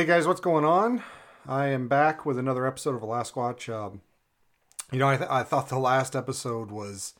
Hey 0.00 0.06
guys, 0.06 0.26
what's 0.26 0.40
going 0.40 0.64
on? 0.64 1.02
I 1.46 1.66
am 1.66 1.86
back 1.86 2.24
with 2.24 2.38
another 2.38 2.66
episode 2.66 2.94
of 2.94 3.02
Alasquatch. 3.02 3.68
Um, 3.68 4.00
you 4.90 4.98
know, 4.98 5.06
I, 5.06 5.18
th- 5.18 5.28
I 5.28 5.42
thought 5.42 5.68
the 5.68 5.78
last 5.78 6.16
episode 6.16 6.70
was, 6.70 7.12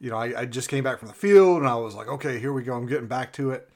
you 0.00 0.10
know, 0.10 0.16
I, 0.16 0.40
I 0.40 0.44
just 0.44 0.68
came 0.68 0.82
back 0.82 0.98
from 0.98 1.06
the 1.06 1.14
field 1.14 1.58
and 1.58 1.68
I 1.68 1.76
was 1.76 1.94
like, 1.94 2.08
okay, 2.08 2.40
here 2.40 2.52
we 2.52 2.64
go. 2.64 2.74
I'm 2.74 2.88
getting 2.88 3.06
back 3.06 3.32
to 3.34 3.52
it. 3.52 3.70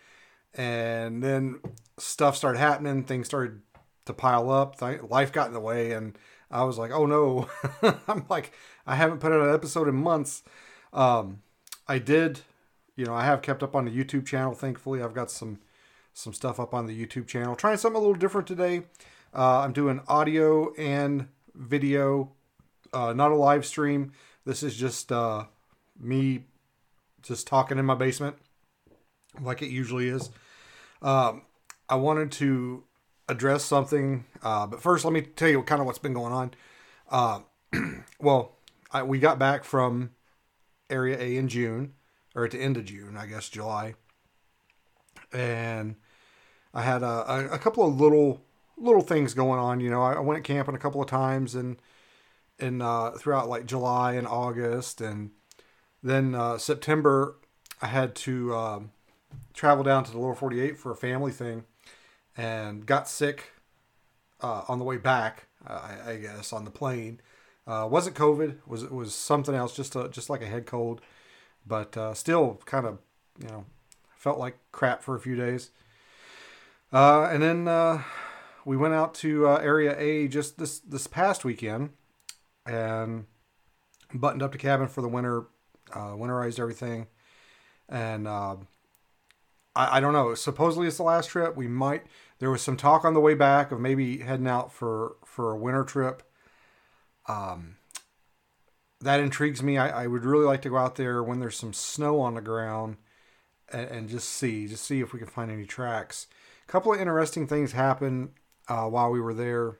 And 0.53 1.23
then 1.23 1.61
stuff 1.97 2.37
started 2.37 2.59
happening. 2.59 3.05
Things 3.05 3.29
started 3.29 3.61
to 4.07 4.12
pile 4.12 4.51
up. 4.51 4.81
Th- 4.81 5.03
life 5.03 5.31
got 5.31 5.47
in 5.47 5.53
the 5.53 5.61
way. 5.61 5.92
And 5.92 6.19
I 6.51 6.64
was 6.64 6.77
like, 6.77 6.91
oh 6.91 7.07
no. 7.07 7.48
I'm 8.09 8.27
like, 8.29 8.51
I 8.85 8.97
haven't 8.97 9.20
put 9.20 9.31
out 9.31 9.47
an 9.47 9.55
episode 9.55 9.87
in 9.87 9.95
months. 9.95 10.42
Um, 10.92 11.42
I 11.87 12.01
did, 12.01 12.41
you 12.97 13.05
know, 13.05 13.14
I 13.14 13.25
have 13.27 13.42
kept 13.42 13.62
up 13.62 13.77
on 13.77 13.85
the 13.85 13.92
YouTube 13.92 14.27
channel. 14.27 14.55
Thankfully, 14.55 15.05
I've 15.05 15.14
got 15.14 15.31
some 15.31 15.61
some 16.19 16.33
stuff 16.33 16.58
up 16.58 16.74
on 16.74 16.86
the 16.86 17.06
YouTube 17.06 17.28
channel. 17.28 17.55
Trying 17.55 17.77
something 17.77 17.97
a 17.97 18.00
little 18.00 18.16
different 18.16 18.48
today. 18.48 18.83
Uh, 19.33 19.61
I'm 19.61 19.72
doing 19.72 20.00
audio 20.08 20.74
and 20.74 21.28
video, 21.55 22.33
uh, 22.92 23.12
not 23.12 23.30
a 23.30 23.36
live 23.36 23.64
stream. 23.64 24.12
This 24.44 24.64
is 24.64 24.77
just 24.77 25.12
uh, 25.12 25.44
me 25.98 26.44
just 27.22 27.46
talking 27.46 27.78
in 27.78 27.84
my 27.84 27.94
basement 27.94 28.36
like 29.41 29.62
it 29.62 29.69
usually 29.69 30.08
is. 30.08 30.30
Um, 31.02 31.42
I 31.89 31.94
wanted 31.94 32.33
to 32.33 32.83
address 33.28 33.64
something, 33.64 34.24
uh, 34.42 34.66
but 34.66 34.83
first, 34.83 35.05
let 35.05 35.12
me 35.12 35.20
tell 35.22 35.48
you 35.48 35.62
kind 35.62 35.80
of 35.80 35.86
what's 35.86 35.98
been 35.98 36.14
going 36.14 36.33
on. 36.33 36.50
Uh, 37.08 37.41
well, 38.20 38.56
I, 38.91 39.05
we 39.05 39.20
got 39.20 39.39
back 39.39 39.62
from 39.62 40.11
Area 40.91 41.16
A 41.20 41.36
in 41.36 41.46
June, 41.46 41.92
or 42.34 42.44
at 42.44 42.50
the 42.50 42.58
end 42.58 42.77
of 42.77 42.86
June, 42.86 43.16
I 43.16 43.27
guess, 43.27 43.48
July. 43.48 43.94
And 45.33 45.94
I 46.79 46.83
had 46.83 47.03
a, 47.03 47.51
a, 47.53 47.59
couple 47.59 47.84
of 47.84 48.01
little 48.01 48.41
little 48.77 49.01
things 49.01 49.34
going 49.34 49.59
on. 49.59 49.81
You 49.81 49.91
know, 49.91 50.01
I, 50.01 50.12
I 50.12 50.21
went 50.21 50.45
camping 50.45 50.77
a 50.77 50.79
couple 50.79 51.03
of 51.03 51.09
times 51.09 51.57
and 51.57 51.77
and 52.61 52.81
uh, 52.81 53.11
throughout 53.19 53.48
like 53.48 53.67
July 53.67 54.12
and 54.12 54.29
August, 54.29 55.01
and 55.01 55.33
then 56.05 56.37
uh, 56.37 56.57
September 56.57 57.35
I 57.83 57.89
had 57.89 58.15
to 58.17 58.55
um, 58.55 58.91
travel 59.55 59.83
down 59.83 60.05
to 60.05 60.12
the 60.12 60.19
lower 60.19 60.37
48 60.37 60.79
for 60.79 60.93
a 60.93 60.97
family 60.97 61.33
thing, 61.33 61.65
and 62.37 62.87
got 62.87 63.09
sick 63.09 63.51
uh, 64.41 64.63
on 64.69 64.79
the 64.79 64.85
way 64.85 64.98
back. 64.98 65.47
I, 65.67 65.97
I 66.07 66.17
guess 66.19 66.53
on 66.53 66.65
the 66.65 66.70
plane. 66.70 67.20
Uh, 67.67 67.89
wasn't 67.91 68.14
COVID. 68.14 68.58
Was 68.69 68.85
it 68.85 68.92
was 68.92 69.17
something 69.17 69.57
else? 69.57 69.75
Just 69.75 69.97
a, 69.97 70.08
just 70.08 70.31
like 70.31 70.42
a 70.42 70.47
head 70.47 70.64
cold, 70.64 71.01
but 71.67 71.97
uh, 71.97 72.14
still 72.14 72.61
kind 72.67 72.86
of 72.86 72.98
you 73.42 73.48
know 73.48 73.64
felt 74.14 74.39
like 74.39 74.58
crap 74.70 75.02
for 75.02 75.17
a 75.17 75.20
few 75.20 75.35
days. 75.35 75.70
Uh, 76.93 77.29
and 77.31 77.43
then 77.43 77.69
uh, 77.69 78.03
we 78.65 78.77
went 78.77 78.95
out 78.95 79.15
to 79.15 79.47
uh, 79.47 79.57
Area 79.57 79.95
A 79.99 80.29
just 80.29 80.59
this 80.59 80.79
this 80.79 81.07
past 81.07 81.45
weekend, 81.45 81.91
and 82.67 83.27
buttoned 84.15 84.43
up 84.43 84.53
the 84.53 84.59
cabin 84.59 84.89
for 84.89 85.03
the 85.03 85.09
winter, 85.09 85.47
uh, 85.93 86.13
winterized 86.13 86.59
everything, 86.59 87.07
and 87.89 88.27
uh, 88.27 88.57
I, 89.77 89.99
I 89.99 90.01
don't 90.01 90.15
know. 90.15 90.35
Supposedly 90.35 90.87
it's 90.87 90.97
the 90.97 91.03
last 91.03 91.29
trip. 91.29 91.57
We 91.57 91.69
might. 91.69 92.07
There 92.39 92.51
was 92.51 92.63
some 92.63 92.77
talk 92.77 93.05
on 93.05 93.15
the 93.15 93.20
way 93.20 93.35
back 93.35 93.70
of 93.70 93.81
maybe 93.81 94.19
heading 94.19 94.49
out 94.49 94.73
for 94.73 95.17
for 95.25 95.53
a 95.53 95.59
winter 95.59 95.85
trip. 95.85 96.23
Um, 97.27 97.77
that 99.01 99.20
intrigues 99.20 99.63
me. 99.63 99.79
I, 99.79 100.05
I 100.05 100.07
would 100.07 100.25
really 100.25 100.47
like 100.47 100.63
to 100.63 100.70
go 100.70 100.79
out 100.79 100.97
there 100.97 101.23
when 101.23 101.41
there's 101.41 101.57
some 101.57 101.73
snow 101.73 102.20
on 102.20 102.35
the 102.35 102.41
ground 102.41 102.97
and, 103.70 103.89
and 103.91 104.09
just 104.09 104.29
see, 104.29 104.67
just 104.67 104.85
see 104.85 105.01
if 105.01 105.13
we 105.13 105.19
can 105.19 105.29
find 105.29 105.51
any 105.51 105.67
tracks 105.67 106.27
couple 106.68 106.92
of 106.92 107.01
interesting 107.01 107.46
things 107.46 107.73
happened 107.73 108.30
uh, 108.68 108.84
while 108.84 109.11
we 109.11 109.20
were 109.20 109.34
there. 109.34 109.79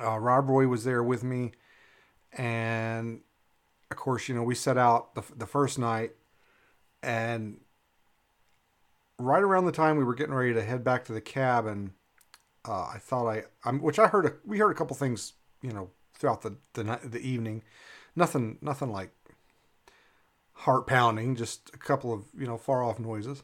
Uh, 0.00 0.18
Rob 0.18 0.48
Roy 0.48 0.68
was 0.68 0.84
there 0.84 1.02
with 1.02 1.24
me, 1.24 1.52
and 2.32 3.20
of 3.90 3.96
course, 3.96 4.28
you 4.28 4.34
know, 4.34 4.42
we 4.42 4.54
set 4.54 4.78
out 4.78 5.14
the, 5.14 5.22
the 5.36 5.46
first 5.46 5.78
night, 5.78 6.12
and 7.02 7.60
right 9.18 9.42
around 9.42 9.66
the 9.66 9.72
time 9.72 9.96
we 9.96 10.04
were 10.04 10.14
getting 10.14 10.34
ready 10.34 10.54
to 10.54 10.62
head 10.62 10.84
back 10.84 11.04
to 11.04 11.12
the 11.12 11.20
cabin, 11.20 11.92
uh, 12.66 12.90
I 12.94 12.98
thought 12.98 13.26
I, 13.26 13.44
I'm, 13.64 13.80
which 13.80 13.98
I 13.98 14.06
heard, 14.06 14.26
a, 14.26 14.32
we 14.44 14.58
heard 14.58 14.70
a 14.70 14.74
couple 14.74 14.96
things, 14.96 15.34
you 15.62 15.72
know, 15.72 15.90
throughout 16.14 16.42
the 16.42 16.56
the, 16.72 16.98
the 17.04 17.20
evening, 17.20 17.62
nothing, 18.16 18.58
nothing 18.60 18.90
like 18.90 19.10
heart 20.54 20.86
pounding, 20.86 21.36
just 21.36 21.70
a 21.74 21.78
couple 21.78 22.12
of 22.12 22.24
you 22.36 22.46
know 22.46 22.56
far 22.56 22.82
off 22.82 22.98
noises. 22.98 23.42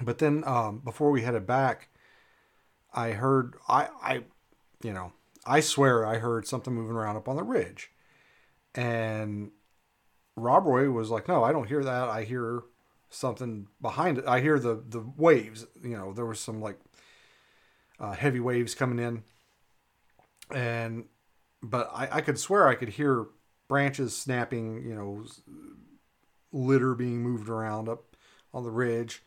But 0.00 0.18
then 0.18 0.42
um, 0.46 0.80
before 0.80 1.10
we 1.10 1.22
headed 1.22 1.46
back, 1.46 1.88
I 2.92 3.12
heard 3.12 3.54
I 3.68 3.88
I 4.02 4.24
you 4.82 4.92
know 4.92 5.12
I 5.46 5.60
swear 5.60 6.06
I 6.06 6.18
heard 6.18 6.46
something 6.46 6.74
moving 6.74 6.96
around 6.96 7.16
up 7.16 7.28
on 7.28 7.36
the 7.36 7.42
ridge, 7.42 7.92
and 8.74 9.50
Rob 10.36 10.66
Roy 10.66 10.90
was 10.90 11.10
like, 11.10 11.28
"No, 11.28 11.44
I 11.44 11.52
don't 11.52 11.68
hear 11.68 11.84
that. 11.84 12.08
I 12.08 12.24
hear 12.24 12.62
something 13.10 13.68
behind 13.80 14.18
it. 14.18 14.26
I 14.26 14.40
hear 14.40 14.58
the 14.58 14.82
the 14.88 15.04
waves. 15.16 15.66
You 15.82 15.96
know, 15.96 16.12
there 16.12 16.26
was 16.26 16.40
some 16.40 16.60
like 16.60 16.78
uh, 18.00 18.12
heavy 18.12 18.40
waves 18.40 18.74
coming 18.74 18.98
in, 18.98 19.22
and 20.52 21.04
but 21.62 21.90
I, 21.94 22.08
I 22.18 22.20
could 22.20 22.38
swear 22.38 22.66
I 22.66 22.74
could 22.74 22.90
hear 22.90 23.26
branches 23.68 24.16
snapping. 24.16 24.82
You 24.82 24.94
know, 24.94 25.24
litter 26.52 26.94
being 26.96 27.22
moved 27.22 27.48
around 27.48 27.88
up 27.88 28.16
on 28.52 28.64
the 28.64 28.72
ridge." 28.72 29.22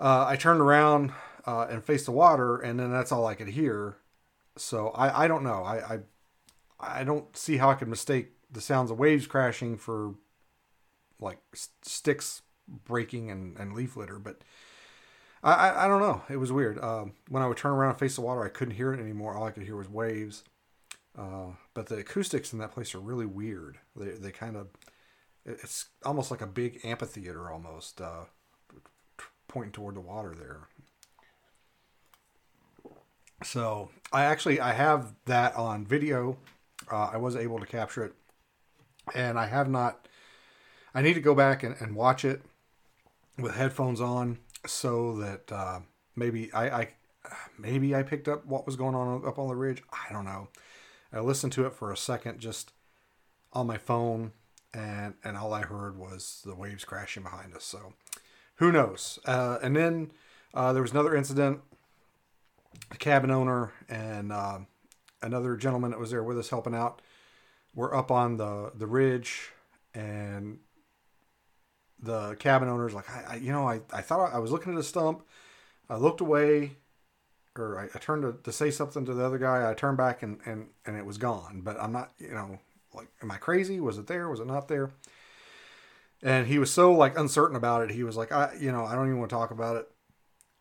Uh, 0.00 0.24
I 0.26 0.36
turned 0.36 0.62
around 0.62 1.12
uh, 1.46 1.66
and 1.68 1.84
faced 1.84 2.06
the 2.06 2.12
water, 2.12 2.56
and 2.56 2.80
then 2.80 2.90
that's 2.90 3.12
all 3.12 3.26
I 3.26 3.34
could 3.34 3.48
hear. 3.48 3.98
So 4.56 4.88
I, 4.88 5.24
I 5.24 5.28
don't 5.28 5.44
know. 5.44 5.62
I, 5.62 5.94
I 5.94 5.98
I 6.80 7.04
don't 7.04 7.36
see 7.36 7.58
how 7.58 7.68
I 7.70 7.74
could 7.74 7.88
mistake 7.88 8.30
the 8.50 8.62
sounds 8.62 8.90
of 8.90 8.98
waves 8.98 9.26
crashing 9.26 9.76
for 9.76 10.14
like 11.20 11.38
sticks 11.82 12.42
breaking 12.66 13.30
and, 13.30 13.58
and 13.58 13.74
leaf 13.74 13.96
litter, 13.96 14.18
but 14.18 14.42
I, 15.42 15.52
I, 15.52 15.84
I 15.84 15.88
don't 15.88 16.00
know. 16.00 16.22
It 16.30 16.38
was 16.38 16.50
weird. 16.50 16.78
Uh, 16.78 17.06
when 17.28 17.42
I 17.42 17.46
would 17.46 17.58
turn 17.58 17.72
around 17.72 17.90
and 17.90 17.98
face 17.98 18.14
the 18.14 18.22
water, 18.22 18.42
I 18.42 18.48
couldn't 18.48 18.76
hear 18.76 18.94
it 18.94 19.00
anymore. 19.00 19.36
All 19.36 19.44
I 19.44 19.50
could 19.50 19.64
hear 19.64 19.76
was 19.76 19.88
waves. 19.88 20.44
Uh, 21.18 21.52
but 21.74 21.86
the 21.86 21.98
acoustics 21.98 22.52
in 22.52 22.58
that 22.60 22.72
place 22.72 22.94
are 22.94 23.00
really 23.00 23.26
weird. 23.26 23.78
They, 23.96 24.10
they 24.10 24.30
kind 24.30 24.56
of, 24.56 24.68
it's 25.44 25.86
almost 26.04 26.30
like 26.30 26.40
a 26.40 26.46
big 26.46 26.80
amphitheater 26.84 27.50
almost. 27.50 28.00
Uh, 28.00 28.24
pointing 29.50 29.72
toward 29.72 29.96
the 29.96 30.00
water 30.00 30.34
there. 30.38 30.60
So 33.42 33.90
I 34.12 34.24
actually 34.24 34.60
I 34.60 34.72
have 34.72 35.14
that 35.26 35.56
on 35.56 35.84
video. 35.84 36.38
Uh, 36.90 37.10
I 37.12 37.16
was 37.16 37.36
able 37.36 37.58
to 37.58 37.66
capture 37.66 38.04
it, 38.04 38.14
and 39.14 39.38
I 39.38 39.46
have 39.46 39.68
not. 39.68 40.06
I 40.94 41.02
need 41.02 41.14
to 41.14 41.20
go 41.20 41.34
back 41.34 41.62
and, 41.62 41.76
and 41.80 41.94
watch 41.94 42.24
it 42.24 42.42
with 43.38 43.54
headphones 43.54 44.00
on 44.00 44.38
so 44.66 45.16
that 45.16 45.52
uh, 45.52 45.80
maybe 46.16 46.52
I, 46.52 46.80
I 46.80 46.88
maybe 47.58 47.94
I 47.94 48.02
picked 48.02 48.28
up 48.28 48.46
what 48.46 48.66
was 48.66 48.76
going 48.76 48.94
on 48.94 49.26
up 49.26 49.38
on 49.38 49.48
the 49.48 49.56
ridge. 49.56 49.82
I 49.92 50.12
don't 50.12 50.24
know. 50.24 50.48
I 51.12 51.20
listened 51.20 51.52
to 51.54 51.66
it 51.66 51.74
for 51.74 51.90
a 51.90 51.96
second 51.96 52.38
just 52.38 52.72
on 53.52 53.66
my 53.66 53.78
phone, 53.78 54.32
and 54.72 55.14
and 55.24 55.36
all 55.36 55.52
I 55.52 55.62
heard 55.62 55.98
was 55.98 56.42
the 56.44 56.54
waves 56.54 56.84
crashing 56.84 57.22
behind 57.22 57.54
us. 57.54 57.64
So 57.64 57.94
who 58.60 58.70
knows? 58.70 59.18
Uh, 59.24 59.58
and 59.62 59.74
then 59.74 60.12
uh, 60.52 60.72
there 60.72 60.82
was 60.82 60.92
another 60.92 61.16
incident. 61.16 61.60
The 62.90 62.98
cabin 62.98 63.30
owner 63.30 63.72
and 63.88 64.30
uh, 64.30 64.58
another 65.22 65.56
gentleman 65.56 65.90
that 65.90 65.98
was 65.98 66.10
there 66.10 66.22
with 66.22 66.38
us 66.38 66.50
helping 66.50 66.74
out 66.74 67.00
were 67.74 67.94
up 67.94 68.10
on 68.10 68.36
the 68.36 68.72
the 68.76 68.86
ridge, 68.86 69.50
and 69.94 70.58
the 72.02 72.34
cabin 72.34 72.68
owner's 72.68 72.92
like, 72.92 73.08
I, 73.10 73.24
I 73.30 73.36
you 73.36 73.50
know, 73.50 73.66
I, 73.66 73.80
I 73.92 74.02
thought 74.02 74.32
I, 74.32 74.38
was 74.38 74.50
looking 74.50 74.74
at 74.74 74.78
a 74.78 74.82
stump. 74.82 75.22
I 75.88 75.96
looked 75.96 76.20
away, 76.20 76.72
or 77.56 77.78
I, 77.78 77.84
I 77.94 77.98
turned 77.98 78.22
to, 78.22 78.36
to 78.42 78.52
say 78.52 78.70
something 78.70 79.06
to 79.06 79.14
the 79.14 79.24
other 79.24 79.38
guy. 79.38 79.70
I 79.70 79.74
turned 79.74 79.96
back 79.96 80.22
and, 80.22 80.38
and, 80.44 80.68
and 80.86 80.96
it 80.96 81.04
was 81.04 81.18
gone. 81.18 81.60
But 81.62 81.80
I'm 81.80 81.92
not, 81.92 82.12
you 82.18 82.32
know, 82.32 82.58
like, 82.94 83.08
am 83.22 83.30
I 83.30 83.36
crazy? 83.36 83.80
Was 83.80 83.98
it 83.98 84.06
there? 84.06 84.28
Was 84.28 84.40
it 84.40 84.46
not 84.46 84.68
there? 84.68 84.90
And 86.22 86.46
he 86.46 86.58
was 86.58 86.72
so 86.72 86.92
like 86.92 87.18
uncertain 87.18 87.56
about 87.56 87.82
it. 87.82 87.90
He 87.90 88.02
was 88.02 88.16
like, 88.16 88.32
I, 88.32 88.54
you 88.58 88.72
know, 88.72 88.84
I 88.84 88.94
don't 88.94 89.06
even 89.06 89.18
want 89.18 89.30
to 89.30 89.36
talk 89.36 89.50
about 89.50 89.76
it. 89.76 89.90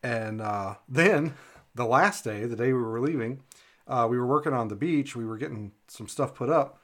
And 0.01 0.41
uh, 0.41 0.75
then 0.89 1.33
the 1.75 1.85
last 1.85 2.23
day, 2.23 2.45
the 2.45 2.56
day 2.56 2.73
we 2.73 2.81
were 2.81 3.01
leaving, 3.01 3.41
uh, 3.88 4.07
we 4.09 4.17
were 4.17 4.27
working 4.27 4.53
on 4.53 4.67
the 4.67 4.75
beach. 4.75 5.15
We 5.15 5.25
were 5.25 5.38
getting 5.38 5.71
some 5.88 6.07
stuff 6.07 6.35
put 6.35 6.50
up, 6.50 6.79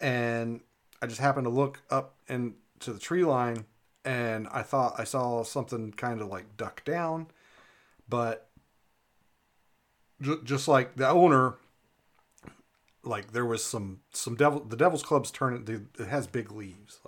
and 0.00 0.60
I 1.00 1.06
just 1.06 1.20
happened 1.20 1.44
to 1.44 1.50
look 1.50 1.80
up 1.88 2.16
into 2.28 2.92
the 2.92 2.98
tree 2.98 3.24
line, 3.24 3.64
and 4.04 4.48
I 4.50 4.62
thought 4.62 4.98
I 4.98 5.04
saw 5.04 5.44
something 5.44 5.92
kind 5.92 6.20
of 6.20 6.26
like 6.28 6.56
duck 6.56 6.84
down, 6.84 7.28
but 8.08 8.48
just 10.44 10.66
like 10.68 10.96
the 10.96 11.08
owner 11.08 11.54
like 13.04 13.32
there 13.32 13.46
was 13.46 13.64
some 13.64 14.00
some 14.12 14.36
devil 14.36 14.60
the 14.60 14.76
devil's 14.76 15.02
clubs 15.02 15.30
turn 15.30 15.64
it 15.98 16.06
has 16.06 16.26
big 16.26 16.52
leaves 16.52 17.00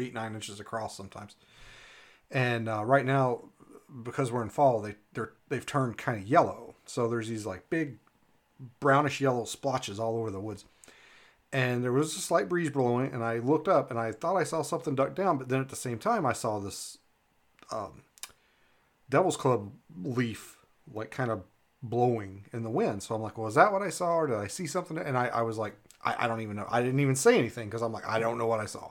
eight 0.00 0.14
nine 0.14 0.34
inches 0.34 0.60
across 0.60 0.96
sometimes 0.96 1.36
and 2.30 2.68
uh, 2.68 2.84
right 2.84 3.04
now 3.04 3.44
because 4.02 4.30
we're 4.30 4.42
in 4.42 4.48
fall 4.48 4.80
they 4.80 4.94
they're 5.12 5.32
they've 5.48 5.66
turned 5.66 5.98
kind 5.98 6.20
of 6.20 6.28
yellow 6.28 6.74
so 6.86 7.08
there's 7.08 7.28
these 7.28 7.46
like 7.46 7.68
big 7.70 7.98
brownish 8.78 9.20
yellow 9.20 9.44
splotches 9.44 9.98
all 9.98 10.16
over 10.16 10.30
the 10.30 10.40
woods 10.40 10.64
and 11.52 11.82
there 11.82 11.92
was 11.92 12.16
a 12.16 12.20
slight 12.20 12.48
breeze 12.48 12.70
blowing 12.70 13.12
and 13.12 13.24
i 13.24 13.38
looked 13.38 13.68
up 13.68 13.90
and 13.90 13.98
i 13.98 14.12
thought 14.12 14.36
i 14.36 14.44
saw 14.44 14.62
something 14.62 14.94
duck 14.94 15.14
down 15.14 15.38
but 15.38 15.48
then 15.48 15.60
at 15.60 15.68
the 15.68 15.76
same 15.76 15.98
time 15.98 16.24
i 16.24 16.32
saw 16.32 16.58
this 16.58 16.98
um, 17.72 18.02
devil's 19.08 19.36
club 19.36 19.72
leaf 20.02 20.56
like 20.92 21.10
kind 21.10 21.30
of 21.30 21.42
blowing 21.82 22.44
in 22.52 22.62
the 22.62 22.70
wind. 22.70 23.02
So 23.02 23.14
I'm 23.14 23.22
like, 23.22 23.38
well, 23.38 23.48
is 23.48 23.54
that 23.54 23.72
what 23.72 23.82
I 23.82 23.90
saw, 23.90 24.16
or 24.16 24.26
did 24.26 24.36
I 24.36 24.46
see 24.46 24.66
something? 24.66 24.98
And 24.98 25.16
I, 25.16 25.26
I 25.28 25.42
was 25.42 25.58
like, 25.58 25.74
I, 26.04 26.24
I 26.24 26.28
don't 26.28 26.40
even 26.40 26.56
know. 26.56 26.66
I 26.70 26.82
didn't 26.82 27.00
even 27.00 27.16
say 27.16 27.38
anything 27.38 27.68
because 27.68 27.82
I'm 27.82 27.92
like, 27.92 28.06
I 28.06 28.18
don't 28.18 28.38
know 28.38 28.46
what 28.46 28.60
I 28.60 28.66
saw. 28.66 28.90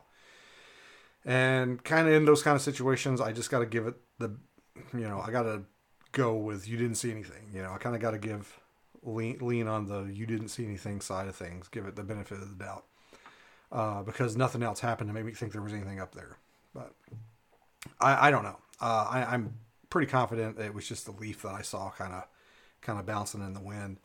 And 1.25 1.83
kind 1.83 2.07
of 2.07 2.13
in 2.13 2.25
those 2.25 2.41
kind 2.41 2.55
of 2.55 2.61
situations, 2.61 3.21
I 3.21 3.31
just 3.31 3.51
got 3.51 3.59
to 3.59 3.65
give 3.65 3.87
it 3.87 3.95
the, 4.19 4.35
you 4.93 5.07
know, 5.07 5.19
I 5.19 5.31
got 5.31 5.43
to 5.43 5.63
go 6.11 6.35
with 6.35 6.67
you 6.67 6.77
didn't 6.77 6.95
see 6.95 7.11
anything. 7.11 7.49
You 7.53 7.61
know, 7.61 7.71
I 7.73 7.77
kind 7.77 7.95
of 7.95 8.01
got 8.01 8.11
to 8.11 8.17
give 8.17 8.59
lean 9.03 9.37
lean 9.39 9.67
on 9.67 9.85
the 9.85 10.03
you 10.11 10.25
didn't 10.25 10.49
see 10.49 10.65
anything 10.65 11.01
side 11.01 11.27
of 11.27 11.35
things. 11.35 11.67
Give 11.67 11.85
it 11.85 11.95
the 11.95 12.03
benefit 12.03 12.37
of 12.41 12.49
the 12.49 12.63
doubt. 12.63 12.85
Uh, 13.71 14.01
because 14.01 14.35
nothing 14.35 14.63
else 14.63 14.79
happened 14.79 15.09
to 15.09 15.13
make 15.13 15.25
me 15.25 15.31
think 15.31 15.51
there 15.51 15.61
was 15.61 15.73
anything 15.73 15.99
up 15.99 16.15
there. 16.15 16.37
But 16.73 16.93
I, 18.01 18.27
I 18.27 18.31
don't 18.31 18.43
know. 18.43 18.57
Uh, 18.81 19.07
I, 19.09 19.25
I'm 19.33 19.53
pretty 19.89 20.09
confident 20.09 20.57
it 20.59 20.73
was 20.73 20.87
just 20.87 21.05
the 21.05 21.11
leaf 21.11 21.43
that 21.43 21.53
I 21.53 21.61
saw 21.61 21.91
kind 21.91 22.13
of 22.13 22.23
kind 22.81 22.99
of 22.99 23.05
bouncing 23.05 23.41
in 23.41 23.53
the 23.53 23.59
wind. 23.59 23.97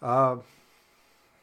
Uh, 0.00 0.36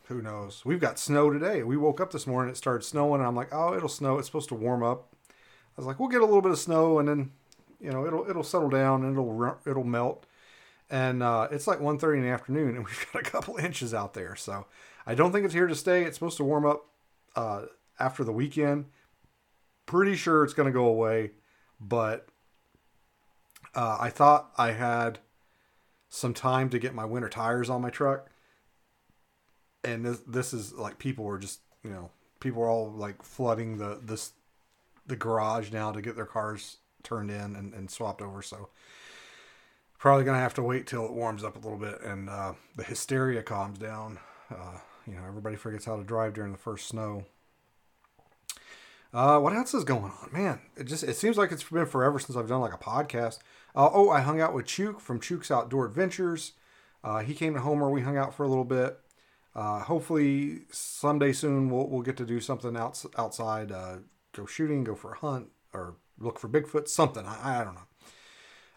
who 0.10 0.24
knows? 0.24 0.66
We've 0.66 0.80
got 0.80 0.98
snow 0.98 1.30
today. 1.30 1.62
We 1.62 1.78
woke 1.78 2.02
up 2.02 2.12
this 2.12 2.26
morning, 2.26 2.52
it 2.52 2.58
started 2.58 2.84
snowing, 2.84 3.22
and 3.22 3.28
I'm 3.28 3.36
like, 3.36 3.54
oh, 3.54 3.76
it'll 3.76 3.88
snow. 3.88 4.18
It's 4.18 4.28
supposed 4.28 4.50
to 4.50 4.56
warm 4.56 4.82
up. 4.82 5.14
I 5.30 5.34
was 5.78 5.86
like, 5.86 6.00
we'll 6.00 6.10
get 6.10 6.22
a 6.22 6.26
little 6.26 6.42
bit 6.42 6.52
of 6.52 6.58
snow, 6.58 6.98
and 6.98 7.08
then 7.08 7.32
you 7.80 7.92
know 7.92 8.06
it'll 8.06 8.28
it'll 8.28 8.44
settle 8.44 8.70
down 8.70 9.04
and 9.04 9.14
it'll 9.14 9.58
it'll 9.68 9.84
melt. 9.84 10.26
And 10.90 11.22
uh, 11.22 11.48
it's 11.52 11.68
like 11.68 11.80
1.30 11.80 12.16
in 12.16 12.24
the 12.24 12.30
afternoon, 12.30 12.76
and 12.76 12.78
we've 12.86 13.08
got 13.14 13.22
a 13.22 13.30
couple 13.30 13.58
inches 13.58 13.94
out 13.94 14.16
there. 14.16 14.36
So 14.36 14.66
I 15.06 15.14
don't 15.14 15.32
think 15.32 15.46
it's 15.46 15.54
here 15.54 15.68
to 15.68 15.76
stay. 15.76 16.04
It's 16.04 16.18
supposed 16.18 16.38
to 16.38 16.44
warm 16.44 16.66
up 16.66 16.88
uh, 17.36 17.66
after 18.00 18.24
the 18.24 18.34
weekend. 18.34 18.86
Pretty 19.86 20.16
sure 20.16 20.44
it's 20.44 20.56
going 20.56 20.68
to 20.68 20.74
go 20.74 20.86
away, 20.86 21.32
but 21.80 22.28
uh, 23.76 23.98
I 24.00 24.10
thought 24.10 24.52
I 24.58 24.72
had 24.72 25.20
some 26.10 26.34
time 26.34 26.70
to 26.72 26.80
get 26.80 26.96
my 26.96 27.06
winter 27.06 27.30
tires 27.30 27.70
on 27.70 27.84
my 27.84 27.92
truck. 27.92 28.28
And 29.84 30.06
this, 30.06 30.20
this 30.28 30.54
is 30.54 30.74
like 30.74 31.00
people 31.00 31.26
were 31.26 31.40
just, 31.40 31.62
you 31.84 31.90
know, 31.90 32.10
people 32.40 32.62
were 32.62 32.70
all 32.70 32.92
like 32.92 33.24
flooding 33.24 33.78
the 33.78 34.00
this 34.02 34.34
the 35.08 35.16
garage 35.16 35.72
now 35.72 35.92
to 35.92 36.02
get 36.02 36.16
their 36.16 36.26
cars 36.26 36.78
turned 37.04 37.32
in 37.32 37.56
and, 37.56 37.74
and 37.74 37.90
swapped 37.90 38.22
over. 38.22 38.42
So 38.42 38.70
probably 39.98 40.24
gonna 40.24 40.40
have 40.40 40.54
to 40.56 40.64
wait 40.64 40.88
till 40.88 41.06
it 41.06 41.12
warms 41.12 41.44
up 41.44 41.56
a 41.56 41.60
little 41.60 41.78
bit 41.78 42.02
and 42.02 42.30
uh, 42.30 42.54
the 42.76 42.84
hysteria 42.84 43.42
calms 43.42 43.80
down. 43.80 44.20
Uh, 44.52 44.78
you 45.08 45.16
know, 45.16 45.24
everybody 45.28 45.56
forgets 45.56 45.86
how 45.86 45.98
to 45.98 46.04
drive 46.04 46.34
during 46.34 46.52
the 46.52 46.58
first 46.58 46.88
snow. 46.88 47.26
Uh, 49.12 49.40
what 49.40 49.54
else 49.54 49.74
is 49.74 49.84
going 49.84 50.04
on, 50.04 50.30
man? 50.32 50.60
It 50.78 50.84
just 50.84 51.04
it 51.04 51.16
seems 51.16 51.38
like 51.38 51.52
it's 51.52 51.64
been 51.64 51.88
forever 51.88 52.20
since 52.20 52.38
I've 52.38 52.48
done 52.48 52.62
like 52.62 52.74
a 52.74 52.78
podcast. 52.78 53.40
Uh, 53.76 53.90
oh, 53.92 54.10
I 54.10 54.22
hung 54.22 54.40
out 54.40 54.54
with 54.54 54.68
Chook 54.68 55.00
from 55.00 55.20
Chook's 55.20 55.50
Outdoor 55.50 55.86
Adventures. 55.86 56.54
Uh, 57.04 57.20
he 57.20 57.34
came 57.34 57.54
to 57.56 57.62
Homer. 57.62 57.90
We 57.90 58.02
hung 58.02 58.18
out 58.18 58.36
for 58.36 58.44
a 58.44 58.48
little 58.48 58.66
bit. 58.66 59.00
Uh, 59.56 59.80
hopefully 59.80 60.62
someday 60.72 61.34
soon 61.34 61.70
we'll 61.70 61.88
we'll 61.88 62.02
get 62.02 62.18
to 62.18 62.26
do 62.26 62.40
something 62.40 62.76
outs, 62.78 63.06
outside. 63.18 63.72
Uh, 63.72 63.98
go 64.34 64.46
shooting, 64.46 64.84
go 64.84 64.96
for 64.96 65.14
a 65.14 65.18
hunt, 65.18 65.50
or 65.74 65.96
look 66.20 66.40
for 66.40 66.48
Bigfoot. 66.48 66.88
Something 66.88 67.26
I, 67.26 67.62
I 67.62 67.64
don't 67.64 67.76
know. 67.76 67.88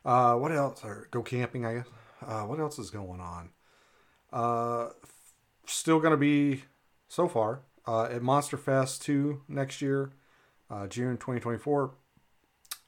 Uh, 0.05 0.37
what 0.37 0.53
else? 0.53 0.85
Or 0.85 1.09
go 1.11 1.23
camping, 1.23 1.65
I 1.65 1.75
guess. 1.75 1.87
Uh, 2.27 2.43
what 2.43 2.61
else 2.61 2.79
is 2.79 2.91
going 2.91 3.21
on? 3.21 3.51
still 5.67 6.01
gonna 6.01 6.17
be 6.17 6.65
so 7.09 7.29
far 7.29 7.61
at 7.87 8.23
Monster 8.23 8.57
Fest 8.57 9.03
2 9.03 9.43
next 9.49 9.81
year 9.81 10.13
uh, 10.73 10.87
June 10.87 11.17
2024. 11.17 11.93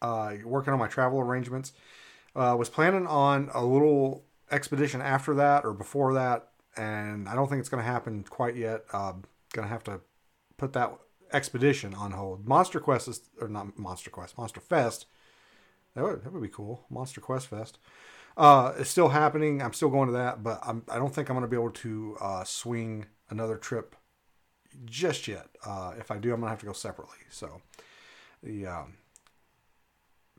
Uh, 0.02 0.34
working 0.44 0.72
on 0.72 0.78
my 0.78 0.88
travel 0.88 1.20
arrangements. 1.20 1.72
Uh, 2.34 2.56
was 2.58 2.68
planning 2.68 3.06
on 3.06 3.48
a 3.54 3.64
little 3.64 4.24
expedition 4.50 5.00
after 5.00 5.34
that 5.34 5.64
or 5.64 5.72
before 5.72 6.14
that, 6.14 6.48
and 6.76 7.28
I 7.28 7.34
don't 7.34 7.48
think 7.48 7.60
it's 7.60 7.68
going 7.68 7.82
to 7.82 7.90
happen 7.90 8.24
quite 8.24 8.56
yet. 8.56 8.84
Uh, 8.92 9.12
going 9.52 9.66
to 9.66 9.72
have 9.72 9.84
to 9.84 10.00
put 10.56 10.72
that 10.72 10.92
expedition 11.32 11.94
on 11.94 12.12
hold. 12.12 12.46
Monster 12.46 12.80
Quest 12.80 13.08
is, 13.08 13.20
or 13.40 13.48
not 13.48 13.78
Monster 13.78 14.10
Quest, 14.10 14.36
Monster 14.38 14.60
Fest. 14.60 15.06
That 15.94 16.04
would, 16.04 16.24
that 16.24 16.32
would 16.32 16.42
be 16.42 16.48
cool. 16.48 16.84
Monster 16.90 17.20
Quest 17.20 17.48
Fest. 17.48 17.78
Uh, 18.36 18.72
it's 18.78 18.90
still 18.90 19.10
happening. 19.10 19.62
I'm 19.62 19.72
still 19.72 19.90
going 19.90 20.08
to 20.08 20.14
that, 20.14 20.42
but 20.42 20.58
I'm, 20.66 20.82
I 20.88 20.96
don't 20.96 21.14
think 21.14 21.28
I'm 21.28 21.36
going 21.36 21.44
to 21.44 21.48
be 21.48 21.56
able 21.56 21.70
to 21.70 22.16
uh, 22.20 22.44
swing 22.44 23.06
another 23.30 23.56
trip 23.56 23.94
just 24.84 25.28
yet. 25.28 25.48
Uh, 25.64 25.92
if 25.98 26.10
I 26.10 26.18
do, 26.18 26.32
I'm 26.32 26.40
gonna 26.40 26.50
have 26.50 26.60
to 26.60 26.66
go 26.66 26.72
separately. 26.72 27.18
So 27.30 27.62
the 28.42 28.66
um, 28.66 28.94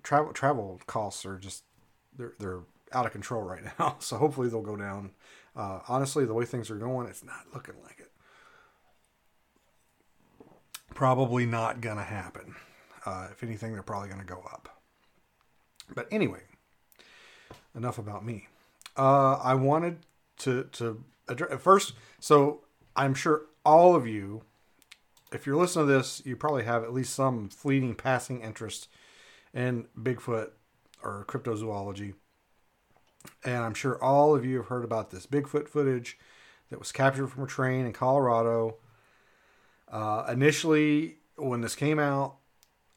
travel 0.03 0.33
travel 0.33 0.79
costs 0.87 1.25
are 1.25 1.37
just 1.37 1.63
they're 2.15 2.33
they're 2.39 2.61
out 2.95 3.05
of 3.05 3.11
control 3.11 3.43
right 3.43 3.63
now. 3.79 3.97
So 3.99 4.17
hopefully 4.17 4.49
they'll 4.49 4.61
go 4.61 4.75
down. 4.75 5.11
Uh, 5.55 5.79
honestly, 5.87 6.25
the 6.25 6.33
way 6.33 6.45
things 6.45 6.69
are 6.69 6.77
going, 6.77 7.07
it's 7.07 7.23
not 7.23 7.45
looking 7.53 7.75
like 7.83 7.99
it. 7.99 8.11
Probably 10.93 11.45
not 11.45 11.81
gonna 11.81 12.03
happen. 12.03 12.55
Uh, 13.05 13.27
if 13.31 13.43
anything, 13.43 13.73
they're 13.73 13.83
probably 13.83 14.09
gonna 14.09 14.23
go 14.23 14.41
up. 14.51 14.81
But 15.93 16.07
anyway, 16.11 16.41
enough 17.75 17.97
about 17.97 18.25
me. 18.25 18.47
Uh, 18.97 19.35
I 19.35 19.55
wanted 19.55 19.99
to 20.39 20.63
to 20.73 21.03
address 21.27 21.61
first. 21.61 21.93
So 22.19 22.61
I'm 22.95 23.13
sure 23.13 23.43
all 23.65 23.95
of 23.95 24.07
you, 24.07 24.43
if 25.31 25.45
you're 25.45 25.57
listening 25.57 25.87
to 25.87 25.93
this, 25.93 26.21
you 26.25 26.35
probably 26.35 26.63
have 26.63 26.83
at 26.83 26.93
least 26.93 27.13
some 27.13 27.49
fleeting 27.49 27.95
passing 27.95 28.41
interest 28.41 28.87
in 29.53 29.87
Bigfoot 29.97 30.51
or 31.03 31.25
cryptozoology. 31.27 32.13
And 33.43 33.57
I'm 33.57 33.73
sure 33.73 34.01
all 34.03 34.35
of 34.35 34.45
you 34.45 34.57
have 34.57 34.67
heard 34.67 34.83
about 34.83 35.11
this 35.11 35.25
Bigfoot 35.25 35.67
footage 35.67 36.17
that 36.69 36.79
was 36.79 36.91
captured 36.91 37.27
from 37.27 37.43
a 37.43 37.47
train 37.47 37.85
in 37.85 37.93
Colorado. 37.93 38.77
Uh, 39.87 40.25
initially, 40.31 41.17
when 41.35 41.61
this 41.61 41.75
came 41.75 41.99
out, 41.99 42.37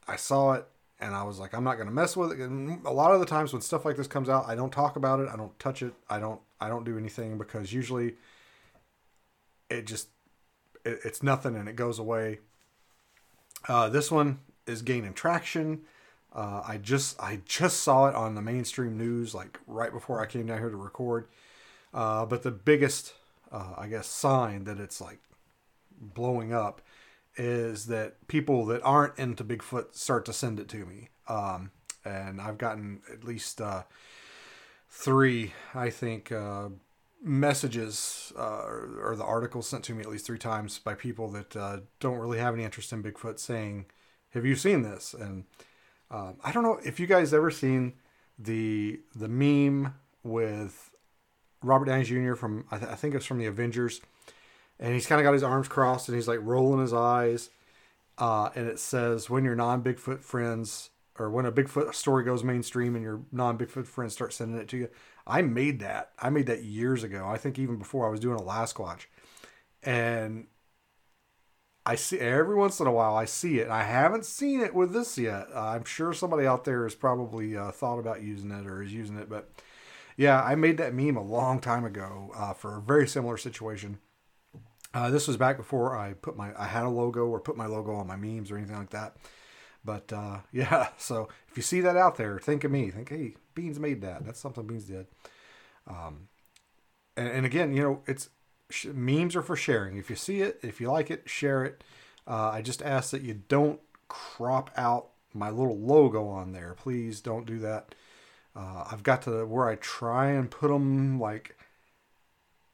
I 0.07 0.17
saw 0.17 0.55
it 0.55 0.67
and 1.01 1.15
I 1.15 1.23
was 1.23 1.39
like, 1.39 1.55
I'm 1.55 1.65
not 1.65 1.75
going 1.77 1.87
to 1.87 1.95
mess 1.95 2.17
with 2.17 2.33
it. 2.33 2.39
And 2.41 2.85
a 2.85 2.93
lot 2.93 3.13
of 3.13 3.21
the 3.21 3.27
times 3.27 3.53
when 3.53 3.63
stuff 3.63 3.85
like 3.85 3.97
this 3.97 4.07
comes 4.07 4.29
out, 4.29 4.49
I 4.49 4.55
don't 4.55 4.73
talk 4.73 4.97
about 4.97 5.21
it. 5.21 5.29
I 5.33 5.37
don't 5.37 5.57
touch 5.59 5.83
it. 5.83 5.95
I 6.09 6.19
don't. 6.19 6.41
I 6.61 6.69
don't 6.69 6.83
do 6.83 6.99
anything 6.99 7.39
because 7.39 7.73
usually 7.73 8.17
it 9.71 9.87
just 9.87 10.09
it, 10.85 10.99
it's 11.05 11.23
nothing 11.23 11.55
and 11.55 11.69
it 11.69 11.77
goes 11.77 12.01
away. 12.01 12.41
Uh, 13.69 13.89
this 13.89 14.11
one 14.11 14.41
is 14.67 14.83
gaining 14.83 15.13
traction. 15.13 15.83
Uh, 16.35 16.63
I 16.67 16.77
just 16.77 17.21
I 17.21 17.41
just 17.47 17.81
saw 17.81 18.09
it 18.09 18.15
on 18.15 18.35
the 18.35 18.43
mainstream 18.43 18.99
news 18.99 19.35
like 19.35 19.59
right 19.67 19.93
before 19.93 20.21
I 20.21 20.27
came 20.27 20.47
down 20.47 20.59
here 20.59 20.71
to 20.71 20.77
record. 20.77 21.27
Uh, 21.95 22.27
but 22.27 22.43
the 22.43 22.51
biggest, 22.51 23.15
uh, 23.51 23.75
I 23.77 23.89
guess, 23.89 24.07
sign 24.07 24.65
that 24.65 24.79
it's 24.79 25.01
like 25.01 25.21
blowing 26.01 26.53
up 26.53 26.83
is 27.37 27.87
that 27.87 28.27
people 28.29 28.67
that 28.67 28.83
aren't 28.83 29.19
into 29.19 29.45
Bigfoot 29.45 29.95
start 29.95 30.25
to 30.27 30.33
send 30.33 30.61
it 30.61 30.69
to 30.69 30.85
me. 30.85 31.09
Um, 31.29 31.71
and 32.05 32.41
I've 32.41 32.59
gotten 32.59 33.01
at 33.13 33.25
least 33.25 33.61
uh, 33.61 33.85
three, 34.89 35.53
I 35.75 35.91
think, 35.91 36.33
uh, 36.33 36.69
messages 37.23 38.33
uh, 38.37 38.65
or, 39.03 39.15
the 39.17 39.25
articles 39.25 39.69
sent 39.69 39.85
to 39.85 39.95
me 39.95 40.03
at 40.03 40.09
least 40.09 40.27
three 40.27 40.39
times 40.39 40.79
by 40.79 40.95
people 40.95 41.29
that 41.31 41.57
uh, 41.57 41.79
don't 42.01 42.19
really 42.19 42.39
have 42.39 42.55
any 42.55 42.65
interest 42.65 42.93
in 42.93 43.03
Bigfoot 43.03 43.39
saying, 43.39 43.87
"Have 44.31 44.47
you 44.47 44.55
seen 44.55 44.83
this?" 44.83 45.15
And 45.15 45.45
um, 46.11 46.37
I 46.43 46.53
don't 46.53 46.63
know 46.63 46.79
if 46.85 46.99
you 46.99 47.07
guys 47.07 47.35
ever 47.35 47.51
seen 47.51 47.95
the 48.39 49.01
the 49.15 49.29
meme 49.29 49.95
with 50.23 50.91
Robert 51.63 51.87
Downey 51.87 52.05
Jr. 52.05 52.35
from 52.35 52.65
I, 52.71 52.79
th- 52.79 52.91
I 52.91 52.95
think 52.95 53.15
it's 53.15 53.27
from 53.27 53.39
the 53.39 53.47
Avengers, 53.47 54.01
and 54.79 54.95
he's 54.95 55.07
kind 55.07 55.21
of 55.21 55.25
got 55.25 55.33
his 55.33 55.43
arms 55.43 55.69
crossed 55.69 56.09
and 56.09 56.17
he's 56.17 56.29
like 56.29 56.41
rolling 56.43 56.81
his 56.81 56.93
eyes, 56.93 57.51
uh, 58.19 58.51
and 58.55 58.67
it 58.69 58.79
says, 58.79 59.29
"When 59.29 59.45
your 59.45 59.57
non 59.57 59.83
Bigfoot 59.83 60.21
friends 60.21 60.91
or 61.19 61.31
when 61.31 61.47
a 61.47 61.53
Bigfoot 61.53 61.95
story 61.95 62.25
goes 62.25 62.45
mainstream 62.45 62.95
and 62.95 63.03
your 63.03 63.21
non 63.33 63.59
Bigfoot 63.59 63.87
friends 63.87 64.13
start 64.13 64.33
sending 64.33 64.61
it 64.61 64.69
to 64.69 64.77
you. 64.77 64.89
I 65.27 65.43
made 65.43 65.81
that. 65.81 66.13
I 66.19 66.31
made 66.31 66.47
that 66.47 66.65
years 66.65 67.03
ago. 67.03 67.27
I 67.27 67.37
think 67.37 67.59
even 67.59 67.77
before 67.77 68.07
I 68.07 68.11
was 68.11 68.21
doing 68.21 68.39
Alasquatch. 68.39 69.07
And 69.83 70.47
I 71.89 71.95
see 71.95 72.21
every 72.21 72.55
once 72.55 72.81
in 72.81 72.87
a 72.87 72.93
while 72.93 73.17
I 73.17 73.25
see 73.25 73.61
it. 73.61 73.71
I 73.71 73.83
haven't 73.83 74.27
seen 74.27 74.61
it 74.61 74.75
with 74.75 74.93
this 74.93 75.17
yet. 75.17 75.47
Uh, 75.55 75.69
I'm 75.69 75.85
sure 75.85 76.13
somebody 76.13 76.47
out 76.47 76.65
there 76.65 76.83
has 76.83 76.95
probably 76.95 77.57
uh, 77.57 77.71
thought 77.71 77.99
about 77.99 78.23
using 78.23 78.51
it 78.51 78.67
or 78.67 78.83
is 78.83 78.93
using 78.93 79.17
it, 79.17 79.31
but 79.31 79.51
yeah, 80.15 80.43
I 80.43 80.55
made 80.55 80.77
that 80.77 80.93
meme 80.93 81.17
a 81.17 81.23
long 81.23 81.61
time 81.61 81.87
ago 81.87 82.31
uh, 82.37 82.53
for 82.53 82.77
a 82.77 82.83
very 82.83 83.09
similar 83.09 83.39
situation. 83.39 84.01
Uh, 84.93 85.09
this 85.09 85.27
was 85.27 85.39
back 85.39 85.57
before 85.57 85.97
I 85.97 86.13
put 86.13 86.37
my 86.37 86.53
I 86.61 86.67
had 86.67 86.85
a 86.85 86.91
logo 86.91 87.25
or 87.27 87.41
put 87.41 87.57
my 87.57 87.67
logo 87.67 87.95
on 87.95 88.07
my 88.07 88.17
memes 88.17 88.51
or 88.51 88.59
anything 88.59 88.77
like 88.77 88.91
that. 88.91 89.17
But 89.83 90.13
uh, 90.13 90.41
yeah, 90.53 90.89
so 90.99 91.31
if 91.49 91.57
you 91.57 91.63
see 91.63 91.81
that 91.81 91.97
out 91.97 92.17
there, 92.17 92.39
think 92.39 92.65
of 92.65 92.71
me. 92.71 92.91
Think, 92.91 93.09
hey, 93.09 93.37
Beans 93.55 93.81
made 93.81 94.03
that. 94.03 94.27
That's 94.27 94.41
something 94.41 94.67
Beans 94.67 94.85
did. 94.85 95.07
Um, 95.87 96.29
and, 97.17 97.29
and 97.29 97.47
again, 97.47 97.73
you 97.73 97.83
know, 97.83 98.03
it's 98.07 98.29
memes 98.93 99.37
are 99.37 99.43
for 99.43 99.57
sharing. 99.57 99.97
If 99.97 100.11
you 100.11 100.17
see 100.17 100.41
it, 100.41 100.61
if 100.63 100.81
you 100.81 100.91
like 100.91 101.11
it, 101.11 101.29
share 101.29 101.65
it. 101.65 101.83
Uh, 102.27 102.51
I 102.51 102.63
just 102.63 102.83
ask 102.83 103.11
that 103.11 103.23
you 103.23 103.43
don't 103.49 103.81
crop 104.09 104.71
out 104.77 105.09
my 105.33 105.51
little 105.51 105.79
logo 105.79 106.27
on 106.29 106.53
there. 106.53 106.75
Please 106.75 107.21
don't 107.21 107.47
do 107.47 107.59
that. 107.61 107.95
Uh, 108.55 108.85
I've 108.91 109.03
got 109.03 109.23
to 109.23 109.47
where 109.47 109.69
I 109.69 109.77
try 109.77 110.31
and 110.31 110.51
put 110.51 110.69
them 110.69 111.21
like 111.21 111.57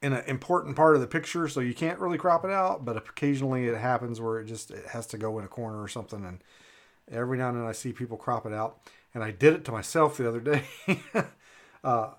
in 0.01 0.13
an 0.13 0.23
important 0.25 0.75
part 0.75 0.95
of 0.95 1.01
the 1.01 1.07
picture, 1.07 1.47
so 1.47 1.59
you 1.59 1.73
can't 1.73 1.99
really 1.99 2.17
crop 2.17 2.43
it 2.43 2.51
out. 2.51 2.85
But 2.85 2.97
occasionally 2.97 3.67
it 3.67 3.77
happens 3.77 4.19
where 4.19 4.39
it 4.39 4.45
just 4.45 4.71
it 4.71 4.87
has 4.87 5.07
to 5.07 5.17
go 5.17 5.37
in 5.39 5.45
a 5.45 5.49
corner 5.49 5.81
or 5.81 5.87
something, 5.87 6.25
and 6.25 6.43
every 7.09 7.37
now 7.37 7.49
and 7.49 7.59
then 7.59 7.65
I 7.67 7.71
see 7.71 7.93
people 7.93 8.17
crop 8.17 8.45
it 8.45 8.53
out. 8.53 8.79
And 9.13 9.23
I 9.23 9.31
did 9.31 9.53
it 9.53 9.63
to 9.65 9.71
myself 9.71 10.17
the 10.17 10.27
other 10.27 10.41
day. 10.41 10.63
uh, 11.83 12.09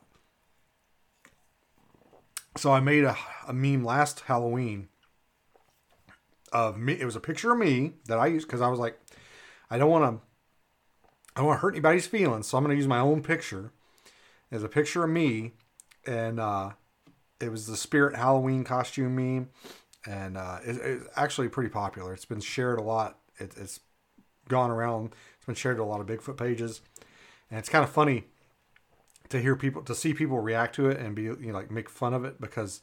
so 2.57 2.73
I 2.73 2.81
made 2.81 3.05
a, 3.05 3.17
a 3.47 3.53
meme 3.53 3.85
last 3.85 4.21
Halloween 4.21 4.89
of 6.53 6.79
me. 6.79 6.95
It 6.95 7.05
was 7.05 7.17
a 7.17 7.21
picture 7.21 7.53
of 7.53 7.59
me 7.59 7.95
that 8.07 8.19
I 8.19 8.27
used 8.27 8.47
because 8.47 8.61
I 8.61 8.69
was 8.69 8.79
like, 8.79 8.99
I 9.71 9.79
don't 9.79 9.91
want 9.91 10.05
to, 10.05 10.23
I 11.35 11.41
don't 11.41 11.47
want 11.47 11.59
to 11.59 11.63
hurt 11.63 11.75
anybody's 11.75 12.07
feelings, 12.07 12.47
so 12.47 12.57
I'm 12.57 12.65
going 12.65 12.75
to 12.75 12.79
use 12.79 12.89
my 12.89 12.99
own 12.99 13.23
picture 13.23 13.73
as 14.51 14.63
a 14.63 14.69
picture 14.69 15.05
of 15.05 15.11
me, 15.11 15.53
and 16.07 16.41
uh, 16.41 16.71
it 17.41 17.51
was 17.51 17.67
the 17.67 17.77
Spirit 17.77 18.17
Halloween 18.17 18.65
costume 18.65 19.17
meme, 19.17 19.51
and 20.07 20.37
uh, 20.37 20.59
it, 20.65 20.77
it's 20.77 21.07
actually 21.17 21.49
pretty 21.49 21.71
popular. 21.71 22.15
It's 22.15 22.25
been 22.25 22.41
shared 22.41 22.79
a 22.79 22.83
lot. 22.83 23.19
It, 23.39 23.53
it's 23.57 23.81
gone 24.49 24.71
around. 24.71 25.15
It's 25.37 25.47
been 25.47 25.57
shared 25.57 25.77
to 25.77 25.83
a 25.83 25.85
lot 25.85 26.01
of 26.01 26.07
Bigfoot 26.07 26.37
pages, 26.37 26.81
and 27.51 27.59
it's 27.59 27.69
kind 27.69 27.85
of 27.85 27.91
funny 27.91 28.25
to 29.29 29.41
hear 29.41 29.57
people 29.57 29.83
to 29.83 29.95
see 29.95 30.15
people 30.15 30.41
react 30.41 30.75
to 30.77 30.89
it 30.89 30.99
and 30.99 31.15
be 31.15 31.25
you 31.25 31.37
know 31.41 31.55
like 31.55 31.71
make 31.71 31.89
fun 31.89 32.15
of 32.15 32.25
it 32.25 32.41
because 32.41 32.83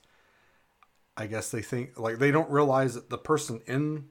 I 1.15 1.27
guess 1.27 1.51
they 1.51 1.61
think 1.61 1.99
like 1.99 2.19
they 2.19 2.31
don't 2.31 2.49
realize 2.49 2.95
that 2.95 3.09
the 3.09 3.17
person 3.17 3.61
in 3.67 4.05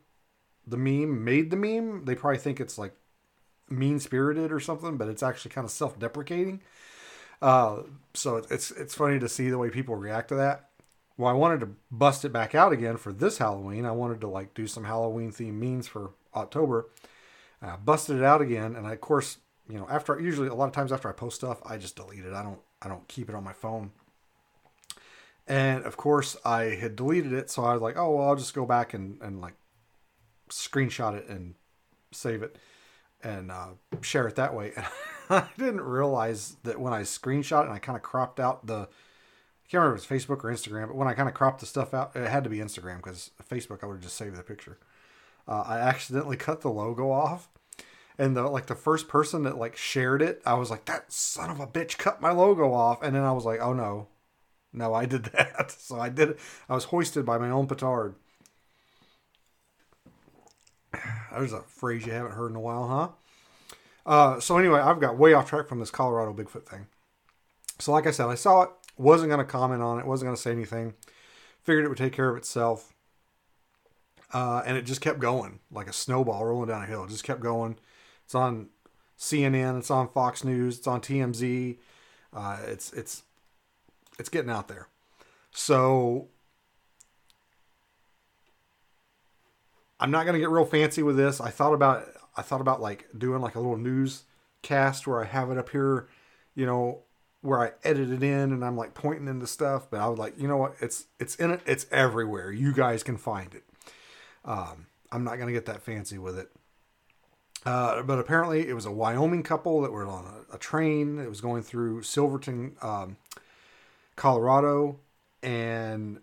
the 0.66 0.76
meme 0.76 1.24
made 1.24 1.50
the 1.50 1.56
meme. 1.56 2.04
They 2.04 2.14
probably 2.14 2.38
think 2.38 2.60
it's 2.60 2.78
like 2.78 2.94
mean 3.68 3.98
spirited 3.98 4.52
or 4.52 4.60
something, 4.60 4.96
but 4.96 5.08
it's 5.08 5.22
actually 5.22 5.50
kind 5.50 5.64
of 5.64 5.70
self 5.70 5.98
deprecating. 5.98 6.62
Uh, 7.40 7.82
so 8.14 8.36
it's 8.50 8.70
it's 8.70 8.94
funny 8.94 9.18
to 9.18 9.28
see 9.28 9.50
the 9.50 9.58
way 9.58 9.70
people 9.70 9.96
react 9.96 10.28
to 10.28 10.36
that. 10.36 10.70
Well, 11.16 11.30
I 11.30 11.34
wanted 11.34 11.60
to 11.60 11.70
bust 11.90 12.24
it 12.24 12.32
back 12.32 12.54
out 12.54 12.72
again 12.72 12.96
for 12.96 13.12
this 13.12 13.38
Halloween. 13.38 13.84
I 13.84 13.92
wanted 13.92 14.20
to 14.22 14.28
like 14.28 14.54
do 14.54 14.66
some 14.66 14.84
Halloween 14.84 15.32
themed 15.32 15.54
memes 15.54 15.88
for 15.88 16.12
October. 16.34 16.88
I 17.60 17.76
busted 17.76 18.16
it 18.16 18.24
out 18.24 18.40
again, 18.40 18.74
and 18.76 18.86
I, 18.86 18.92
of 18.92 19.00
course 19.00 19.38
you 19.72 19.78
know, 19.78 19.86
after 19.88 20.20
usually 20.20 20.48
a 20.48 20.54
lot 20.54 20.66
of 20.66 20.72
times 20.72 20.92
after 20.92 21.08
I 21.08 21.12
post 21.12 21.36
stuff, 21.36 21.62
I 21.64 21.78
just 21.78 21.96
delete 21.96 22.26
it. 22.26 22.34
I 22.34 22.42
don't 22.42 22.58
I 22.82 22.88
don't 22.88 23.08
keep 23.08 23.30
it 23.30 23.34
on 23.34 23.42
my 23.42 23.54
phone. 23.54 23.92
And 25.48 25.84
of 25.84 25.96
course, 25.96 26.36
I 26.44 26.64
had 26.64 26.94
deleted 26.94 27.32
it, 27.32 27.48
so 27.48 27.64
I 27.64 27.72
was 27.72 27.80
like, 27.80 27.96
oh 27.96 28.16
well, 28.16 28.28
I'll 28.28 28.36
just 28.36 28.52
go 28.52 28.66
back 28.66 28.92
and 28.92 29.18
and 29.22 29.40
like 29.40 29.54
screenshot 30.50 31.16
it 31.16 31.26
and 31.26 31.54
save 32.10 32.42
it 32.42 32.58
and 33.22 33.50
uh, 33.50 33.68
share 34.02 34.28
it 34.28 34.36
that 34.36 34.54
way. 34.54 34.72
And 34.76 34.86
I 35.30 35.48
didn't 35.56 35.80
realize 35.80 36.56
that 36.64 36.78
when 36.78 36.92
I 36.92 37.00
screenshot 37.00 37.64
and 37.64 37.72
I 37.72 37.78
kind 37.78 37.96
of 37.96 38.02
cropped 38.02 38.38
out 38.38 38.66
the 38.66 38.74
I 38.74 39.68
can't 39.70 39.80
remember 39.80 39.96
if 39.96 40.12
it's 40.12 40.26
Facebook 40.26 40.44
or 40.44 40.52
Instagram, 40.52 40.88
but 40.88 40.96
when 40.96 41.08
I 41.08 41.14
kind 41.14 41.30
of 41.30 41.34
cropped 41.34 41.60
the 41.60 41.66
stuff 41.66 41.94
out, 41.94 42.14
it 42.14 42.28
had 42.28 42.44
to 42.44 42.50
be 42.50 42.58
Instagram 42.58 42.98
because 42.98 43.30
Facebook 43.50 43.82
I 43.82 43.86
would 43.86 43.94
have 43.94 44.02
just 44.02 44.18
saved 44.18 44.36
the 44.36 44.42
picture. 44.42 44.76
Uh, 45.48 45.62
I 45.66 45.78
accidentally 45.78 46.36
cut 46.48 46.60
the 46.60 46.68
logo 46.68 47.10
off 47.10 47.48
and 48.18 48.36
the 48.36 48.42
like 48.44 48.66
the 48.66 48.74
first 48.74 49.08
person 49.08 49.42
that 49.44 49.58
like 49.58 49.76
shared 49.76 50.22
it, 50.22 50.42
I 50.44 50.54
was 50.54 50.70
like, 50.70 50.84
that 50.86 51.12
son 51.12 51.50
of 51.50 51.60
a 51.60 51.66
bitch 51.66 51.98
cut 51.98 52.20
my 52.20 52.30
logo 52.32 52.72
off, 52.72 53.02
and 53.02 53.14
then 53.14 53.22
I 53.22 53.32
was 53.32 53.44
like, 53.44 53.60
oh 53.60 53.72
no, 53.72 54.08
no, 54.72 54.94
I 54.94 55.06
did 55.06 55.24
that. 55.32 55.70
So 55.70 56.00
I 56.00 56.08
did 56.08 56.30
it. 56.30 56.38
I 56.68 56.74
was 56.74 56.84
hoisted 56.84 57.24
by 57.24 57.38
my 57.38 57.50
own 57.50 57.66
petard. 57.66 58.14
There's 61.32 61.52
a 61.52 61.62
phrase 61.62 62.06
you 62.06 62.12
haven't 62.12 62.32
heard 62.32 62.50
in 62.50 62.56
a 62.56 62.60
while, 62.60 62.88
huh? 62.88 63.08
Uh, 64.04 64.40
so 64.40 64.58
anyway, 64.58 64.80
I've 64.80 65.00
got 65.00 65.18
way 65.18 65.32
off 65.32 65.48
track 65.48 65.68
from 65.68 65.78
this 65.78 65.90
Colorado 65.90 66.32
Bigfoot 66.32 66.66
thing. 66.66 66.86
So 67.78 67.92
like 67.92 68.06
I 68.06 68.10
said, 68.10 68.26
I 68.26 68.34
saw 68.34 68.62
it, 68.62 68.70
wasn't 68.96 69.30
going 69.30 69.44
to 69.44 69.50
comment 69.50 69.82
on 69.82 69.98
it, 69.98 70.06
wasn't 70.06 70.28
going 70.28 70.36
to 70.36 70.42
say 70.42 70.52
anything. 70.52 70.94
Figured 71.62 71.84
it 71.84 71.88
would 71.88 71.98
take 71.98 72.12
care 72.12 72.28
of 72.28 72.36
itself. 72.36 72.92
Uh, 74.32 74.62
and 74.66 74.76
it 74.76 74.82
just 74.82 75.00
kept 75.00 75.18
going 75.18 75.60
like 75.70 75.88
a 75.88 75.92
snowball 75.92 76.44
rolling 76.44 76.68
down 76.68 76.82
a 76.82 76.86
hill. 76.86 77.04
It 77.04 77.10
just 77.10 77.24
kept 77.24 77.40
going. 77.40 77.76
It's 78.32 78.34
on 78.34 78.68
CNN. 79.18 79.76
It's 79.76 79.90
on 79.90 80.08
Fox 80.08 80.42
News. 80.42 80.78
It's 80.78 80.86
on 80.86 81.02
TMZ. 81.02 81.76
Uh, 82.32 82.58
it's 82.66 82.90
it's 82.94 83.24
it's 84.18 84.30
getting 84.30 84.50
out 84.50 84.68
there. 84.68 84.88
So 85.50 86.28
I'm 90.00 90.10
not 90.10 90.24
gonna 90.24 90.38
get 90.38 90.48
real 90.48 90.64
fancy 90.64 91.02
with 91.02 91.18
this. 91.18 91.42
I 91.42 91.50
thought 91.50 91.74
about 91.74 92.08
I 92.34 92.40
thought 92.40 92.62
about 92.62 92.80
like 92.80 93.06
doing 93.18 93.42
like 93.42 93.54
a 93.54 93.60
little 93.60 93.76
news 93.76 94.22
cast 94.62 95.06
where 95.06 95.20
I 95.20 95.26
have 95.26 95.50
it 95.50 95.58
up 95.58 95.68
here, 95.68 96.08
you 96.54 96.64
know, 96.64 97.00
where 97.42 97.60
I 97.60 97.72
edit 97.84 98.10
it 98.10 98.22
in 98.22 98.50
and 98.50 98.64
I'm 98.64 98.78
like 98.78 98.94
pointing 98.94 99.28
into 99.28 99.46
stuff. 99.46 99.90
But 99.90 100.00
I 100.00 100.08
was 100.08 100.18
like, 100.18 100.40
you 100.40 100.48
know 100.48 100.56
what? 100.56 100.76
It's 100.80 101.04
it's 101.20 101.34
in 101.34 101.50
it. 101.50 101.60
It's 101.66 101.84
everywhere. 101.90 102.50
You 102.50 102.72
guys 102.72 103.02
can 103.02 103.18
find 103.18 103.54
it. 103.54 103.64
Um, 104.42 104.86
I'm 105.12 105.22
not 105.22 105.38
gonna 105.38 105.52
get 105.52 105.66
that 105.66 105.82
fancy 105.82 106.16
with 106.16 106.38
it. 106.38 106.50
Uh, 107.64 108.02
but 108.02 108.18
apparently, 108.18 108.68
it 108.68 108.74
was 108.74 108.86
a 108.86 108.90
Wyoming 108.90 109.42
couple 109.42 109.80
that 109.82 109.92
were 109.92 110.06
on 110.06 110.24
a, 110.24 110.56
a 110.56 110.58
train. 110.58 111.18
It 111.18 111.28
was 111.28 111.40
going 111.40 111.62
through 111.62 112.02
Silverton, 112.02 112.76
um, 112.82 113.16
Colorado, 114.16 114.98
and 115.42 116.20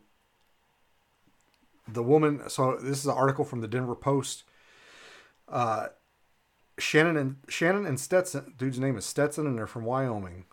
the 1.88 2.04
woman. 2.04 2.50
So 2.50 2.76
this 2.76 3.00
is 3.00 3.06
an 3.06 3.16
article 3.16 3.46
from 3.46 3.62
the 3.62 3.68
Denver 3.68 3.96
Post. 3.96 4.44
Uh, 5.48 5.88
Shannon 6.78 7.18
and 7.18 7.38
Shannon 7.48 7.86
and 7.86 8.00
Stetson. 8.00 8.54
Dude's 8.58 8.80
name 8.80 8.98
is 8.98 9.06
Stetson, 9.06 9.48
and 9.48 9.58
they're 9.58 9.68
from 9.68 9.86
Wyoming. 9.86 10.46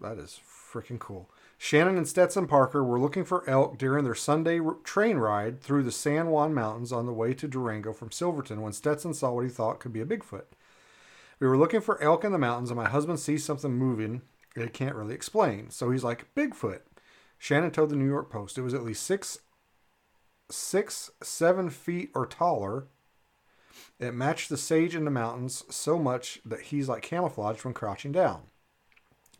That 0.00 0.18
is 0.18 0.40
freaking 0.72 0.98
cool. 0.98 1.30
Shannon 1.64 1.96
and 1.96 2.08
Stetson 2.08 2.48
Parker 2.48 2.82
were 2.82 2.98
looking 2.98 3.24
for 3.24 3.48
elk 3.48 3.78
during 3.78 4.02
their 4.02 4.16
Sunday 4.16 4.58
train 4.82 5.18
ride 5.18 5.60
through 5.60 5.84
the 5.84 5.92
San 5.92 6.26
Juan 6.26 6.52
Mountains 6.52 6.90
on 6.90 7.06
the 7.06 7.12
way 7.12 7.34
to 7.34 7.46
Durango 7.46 7.92
from 7.92 8.10
Silverton 8.10 8.62
when 8.62 8.72
Stetson 8.72 9.14
saw 9.14 9.30
what 9.30 9.44
he 9.44 9.48
thought 9.48 9.78
could 9.78 9.92
be 9.92 10.00
a 10.00 10.04
Bigfoot. 10.04 10.46
We 11.38 11.46
were 11.46 11.56
looking 11.56 11.80
for 11.80 12.02
elk 12.02 12.24
in 12.24 12.32
the 12.32 12.36
mountains, 12.36 12.70
and 12.70 12.76
my 12.76 12.88
husband 12.88 13.20
sees 13.20 13.44
something 13.44 13.72
moving 13.72 14.22
he 14.56 14.66
can't 14.66 14.96
really 14.96 15.14
explain. 15.14 15.70
So 15.70 15.92
he's 15.92 16.02
like, 16.02 16.34
Bigfoot. 16.34 16.80
Shannon 17.38 17.70
told 17.70 17.90
the 17.90 17.96
New 17.96 18.08
York 18.08 18.28
Post 18.28 18.58
it 18.58 18.62
was 18.62 18.74
at 18.74 18.82
least 18.82 19.04
six, 19.04 19.38
six, 20.50 21.12
seven 21.22 21.70
feet 21.70 22.10
or 22.12 22.26
taller. 22.26 22.88
It 24.00 24.14
matched 24.14 24.48
the 24.48 24.56
sage 24.56 24.96
in 24.96 25.04
the 25.04 25.12
mountains 25.12 25.62
so 25.70 25.96
much 25.96 26.40
that 26.44 26.62
he's 26.62 26.88
like 26.88 27.02
camouflaged 27.02 27.64
when 27.64 27.72
crouching 27.72 28.10
down. 28.10 28.48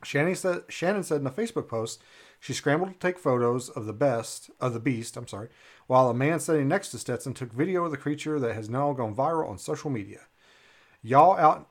Shannon 0.04 0.34
said, 0.34 0.62
Shannon 0.68 1.02
said 1.02 1.20
in 1.20 1.26
a 1.26 1.30
Facebook 1.30 1.68
post 1.68 2.02
she 2.40 2.52
scrambled 2.52 2.92
to 2.92 2.98
take 2.98 3.18
photos 3.18 3.68
of 3.68 3.86
the 3.86 3.92
best 3.92 4.50
of 4.60 4.72
the 4.72 4.80
beast. 4.80 5.16
I'm 5.16 5.28
sorry, 5.28 5.48
while 5.86 6.08
a 6.08 6.14
man 6.14 6.40
sitting 6.40 6.66
next 6.68 6.88
to 6.88 6.98
Stetson 6.98 7.34
took 7.34 7.52
video 7.52 7.84
of 7.84 7.92
the 7.92 7.96
creature 7.96 8.40
that 8.40 8.54
has 8.54 8.68
now 8.68 8.92
gone 8.92 9.14
viral 9.14 9.48
on 9.48 9.58
social 9.58 9.90
media. 9.90 10.22
Y'all 11.02 11.36
out, 11.36 11.68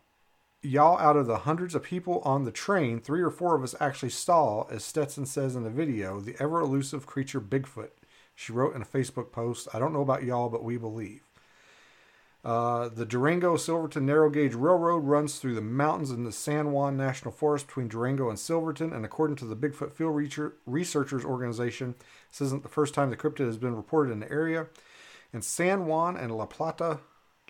y'all 0.61 0.97
out 0.97 1.17
of 1.17 1.27
the 1.27 1.39
hundreds 1.39 1.75
of 1.75 1.83
people 1.83 2.19
on 2.19 2.45
the 2.45 2.51
train, 2.51 3.01
three 3.01 3.21
or 3.21 3.31
four 3.31 3.55
of 3.55 3.63
us 3.63 3.75
actually 3.79 4.11
saw, 4.11 4.67
as 4.69 4.83
Stetson 4.83 5.25
says 5.25 5.55
in 5.55 5.63
the 5.63 5.69
video, 5.69 6.19
the 6.19 6.35
ever 6.39 6.61
elusive 6.61 7.05
creature 7.05 7.41
Bigfoot. 7.41 7.91
She 8.33 8.53
wrote 8.53 8.75
in 8.75 8.81
a 8.81 8.85
Facebook 8.85 9.31
post, 9.31 9.67
"I 9.73 9.79
don't 9.79 9.93
know 9.93 10.01
about 10.01 10.23
y'all, 10.23 10.49
but 10.49 10.63
we 10.63 10.77
believe." 10.77 11.30
Uh, 12.43 12.89
the 12.89 13.05
Durango 13.05 13.55
Silverton 13.55 14.07
Narrow 14.07 14.29
Gauge 14.29 14.55
Railroad 14.55 15.03
runs 15.03 15.37
through 15.37 15.53
the 15.53 15.61
mountains 15.61 16.09
in 16.09 16.23
the 16.23 16.31
San 16.31 16.71
Juan 16.71 16.97
National 16.97 17.31
Forest 17.31 17.67
between 17.67 17.87
Durango 17.87 18.29
and 18.29 18.39
Silverton, 18.39 18.91
and 18.91 19.05
according 19.05 19.35
to 19.37 19.45
the 19.45 19.55
Bigfoot 19.55 19.93
Field 19.93 20.59
Researchers 20.65 21.23
Organization, 21.23 21.93
this 22.31 22.41
isn't 22.41 22.63
the 22.63 22.69
first 22.69 22.95
time 22.95 23.11
the 23.11 23.17
cryptid 23.17 23.45
has 23.45 23.57
been 23.57 23.75
reported 23.75 24.11
in 24.11 24.19
the 24.19 24.31
area. 24.31 24.67
In 25.31 25.43
San 25.43 25.85
Juan 25.85 26.17
and 26.17 26.35
La 26.35 26.47
Plata, 26.47 26.99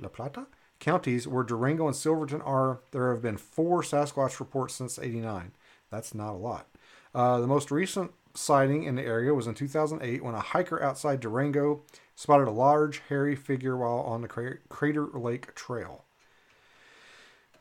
La 0.01 0.09
Plata 0.09 0.47
counties 0.81 1.27
where 1.27 1.43
Durango 1.43 1.87
and 1.87 1.95
Silverton 1.95 2.41
are, 2.41 2.81
there 2.91 3.13
have 3.13 3.21
been 3.21 3.37
four 3.37 3.81
Sasquatch 3.83 4.39
reports 4.41 4.75
since 4.75 4.99
89. 4.99 5.53
That's 5.89 6.13
not 6.13 6.33
a 6.33 6.37
lot. 6.37 6.67
Uh, 7.15 7.39
the 7.39 7.47
most 7.47 7.71
recent 7.71 8.11
sighting 8.33 8.83
in 8.83 8.95
the 8.95 9.03
area 9.03 9.33
was 9.33 9.47
in 9.47 9.53
2008 9.53 10.23
when 10.23 10.35
a 10.35 10.39
hiker 10.39 10.81
outside 10.81 11.19
Durango 11.19 11.83
spotted 12.21 12.47
a 12.47 12.51
large, 12.51 13.01
hairy 13.09 13.35
figure 13.35 13.75
while 13.75 14.01
on 14.01 14.21
the 14.21 14.27
Crater 14.27 15.07
Lake 15.15 15.55
Trail. 15.55 16.05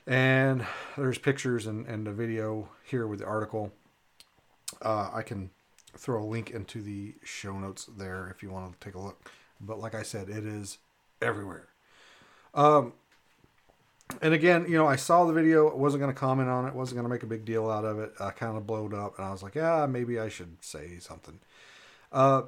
And 0.07 0.67
there's 0.99 1.17
pictures 1.17 1.67
and, 1.67 1.87
and 1.87 2.07
the 2.07 2.13
video 2.13 2.69
here 2.85 3.07
with 3.07 3.21
the 3.21 3.25
article. 3.25 3.73
Uh, 4.83 5.09
I 5.15 5.23
can 5.23 5.49
throw 5.97 6.23
a 6.23 6.27
link 6.27 6.51
into 6.51 6.83
the 6.83 7.15
show 7.25 7.59
notes 7.59 7.89
there 7.97 8.29
if 8.29 8.43
you 8.43 8.51
want 8.51 8.79
to 8.79 8.87
take 8.87 8.95
a 8.95 8.99
look. 8.99 9.31
But 9.63 9.79
like 9.81 9.95
I 9.95 10.03
said, 10.03 10.29
it 10.29 10.45
is 10.45 10.77
everywhere. 11.23 11.69
Um, 12.53 12.93
and 14.21 14.35
again, 14.35 14.67
you 14.69 14.77
know, 14.77 14.87
I 14.87 14.97
saw 14.97 15.25
the 15.25 15.33
video. 15.33 15.75
wasn't 15.75 16.03
going 16.03 16.13
to 16.13 16.21
comment 16.21 16.51
on 16.51 16.67
it. 16.67 16.75
wasn't 16.75 16.97
going 16.97 17.09
to 17.09 17.11
make 17.11 17.23
a 17.23 17.27
big 17.27 17.47
deal 17.47 17.71
out 17.71 17.87
of 17.87 17.99
it. 17.99 18.13
I 18.21 18.31
kind 18.33 18.59
of 18.59 18.67
blowed 18.67 18.93
up, 18.93 19.17
and 19.17 19.27
I 19.27 19.31
was 19.31 19.43
like, 19.43 19.55
yeah, 19.55 19.87
maybe 19.87 20.21
I 20.21 20.29
should 20.29 20.59
say 20.61 20.99
something. 20.99 21.41
Uh, 22.13 22.43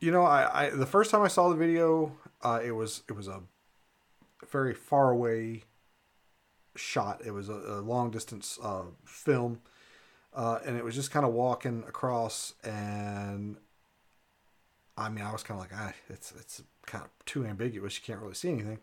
you 0.00 0.10
know, 0.12 0.22
I, 0.22 0.66
I 0.66 0.70
the 0.70 0.86
first 0.86 1.10
time 1.10 1.22
I 1.22 1.28
saw 1.28 1.48
the 1.48 1.56
video, 1.56 2.12
uh, 2.42 2.60
it 2.64 2.72
was 2.72 3.02
it 3.08 3.12
was 3.12 3.28
a 3.28 3.40
very 4.48 4.74
far 4.74 5.10
away 5.10 5.64
shot. 6.76 7.22
It 7.24 7.32
was 7.32 7.48
a, 7.48 7.54
a 7.54 7.80
long 7.80 8.10
distance 8.10 8.58
uh, 8.62 8.84
film, 9.04 9.60
uh, 10.34 10.60
and 10.64 10.76
it 10.76 10.84
was 10.84 10.94
just 10.94 11.10
kind 11.10 11.26
of 11.26 11.32
walking 11.32 11.84
across. 11.88 12.54
And 12.62 13.56
I 14.96 15.08
mean, 15.08 15.24
I 15.24 15.32
was 15.32 15.42
kind 15.42 15.60
of 15.60 15.68
like, 15.68 15.78
ah, 15.78 15.92
it's 16.08 16.32
it's 16.38 16.62
kind 16.86 17.04
of 17.04 17.10
too 17.26 17.44
ambiguous. 17.44 17.96
You 17.96 18.02
can't 18.04 18.20
really 18.20 18.34
see 18.34 18.50
anything. 18.50 18.78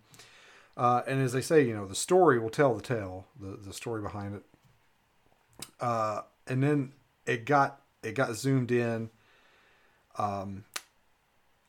Uh, 0.77 1.01
and 1.07 1.21
as 1.21 1.31
they 1.31 1.41
say, 1.41 1.65
you 1.65 1.73
know, 1.73 1.85
the 1.85 1.95
story 1.95 2.37
will 2.37 2.49
tell 2.49 2.75
the 2.75 2.81
tale, 2.81 3.25
the 3.39 3.57
the 3.57 3.73
story 3.73 4.01
behind 4.01 4.35
it. 4.35 4.43
Uh, 5.79 6.21
and 6.47 6.61
then 6.61 6.91
it 7.25 7.45
got 7.45 7.81
it 8.03 8.15
got 8.15 8.35
zoomed 8.35 8.71
in. 8.71 9.09
Um, 10.17 10.65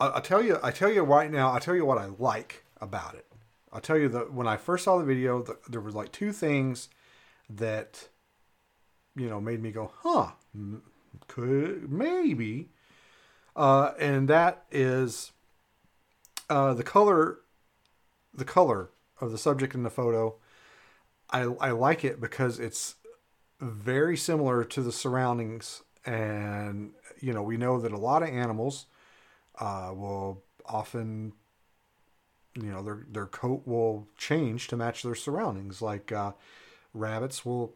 I, 0.00 0.18
I 0.18 0.20
tell 0.20 0.42
you, 0.42 0.58
I 0.62 0.70
tell 0.70 0.92
you 0.92 1.02
right 1.02 1.30
now, 1.30 1.52
I 1.52 1.58
tell 1.58 1.74
you 1.74 1.84
what 1.84 1.98
I 1.98 2.06
like 2.18 2.64
about 2.80 3.14
it. 3.14 3.26
I'll 3.72 3.80
tell 3.80 3.98
you 3.98 4.08
that 4.10 4.32
when 4.32 4.46
I 4.46 4.56
first 4.56 4.84
saw 4.84 4.98
the 4.98 5.04
video, 5.04 5.42
the, 5.42 5.58
there 5.68 5.80
was 5.80 5.94
like 5.94 6.12
two 6.12 6.32
things 6.32 6.88
that, 7.50 8.08
you 9.14 9.28
know, 9.28 9.40
made 9.40 9.62
me 9.62 9.70
go, 9.70 9.92
huh, 10.02 10.32
could 11.28 11.90
maybe. 11.90 12.70
Uh, 13.54 13.92
and 13.98 14.28
that 14.28 14.64
is 14.70 15.32
uh, 16.48 16.74
the 16.74 16.82
color, 16.82 17.38
the 18.32 18.44
color 18.44 18.90
of 19.20 19.32
the 19.32 19.38
subject 19.38 19.74
in 19.74 19.82
the 19.82 19.90
photo. 19.90 20.36
I, 21.30 21.42
I 21.60 21.70
like 21.70 22.04
it 22.04 22.20
because 22.20 22.58
it's 22.58 22.96
very 23.60 24.16
similar 24.16 24.62
to 24.64 24.82
the 24.82 24.92
surroundings. 24.92 25.82
And, 26.04 26.92
you 27.20 27.32
know, 27.32 27.42
we 27.42 27.56
know 27.56 27.80
that 27.80 27.92
a 27.92 27.98
lot 27.98 28.22
of 28.22 28.28
animals 28.28 28.86
uh, 29.58 29.92
will 29.94 30.42
often 30.64 31.32
you 32.54 32.70
know 32.70 32.82
their 32.82 33.06
their 33.10 33.26
coat 33.26 33.62
will 33.66 34.08
change 34.16 34.68
to 34.68 34.76
match 34.76 35.02
their 35.02 35.14
surroundings. 35.14 35.82
Like 35.82 36.12
uh, 36.12 36.32
rabbits 36.94 37.44
will 37.44 37.75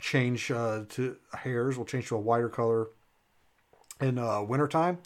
change 0.00 0.50
uh, 0.50 0.84
to 0.90 1.16
hares 1.34 1.76
will 1.76 1.84
change 1.84 2.08
to 2.08 2.16
a 2.16 2.20
whiter 2.20 2.48
color 2.48 2.88
in 4.00 4.18
uh, 4.18 4.42
wintertime 4.42 4.98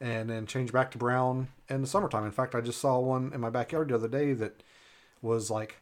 and 0.00 0.30
then 0.30 0.46
change 0.46 0.72
back 0.72 0.90
to 0.90 0.98
brown 0.98 1.48
in 1.68 1.82
the 1.82 1.86
summertime. 1.86 2.24
In 2.24 2.32
fact, 2.32 2.54
I 2.54 2.60
just 2.60 2.80
saw 2.80 2.98
one 2.98 3.32
in 3.34 3.40
my 3.40 3.50
backyard 3.50 3.88
the 3.88 3.94
other 3.94 4.08
day 4.08 4.32
that 4.32 4.62
was 5.22 5.50
like 5.50 5.76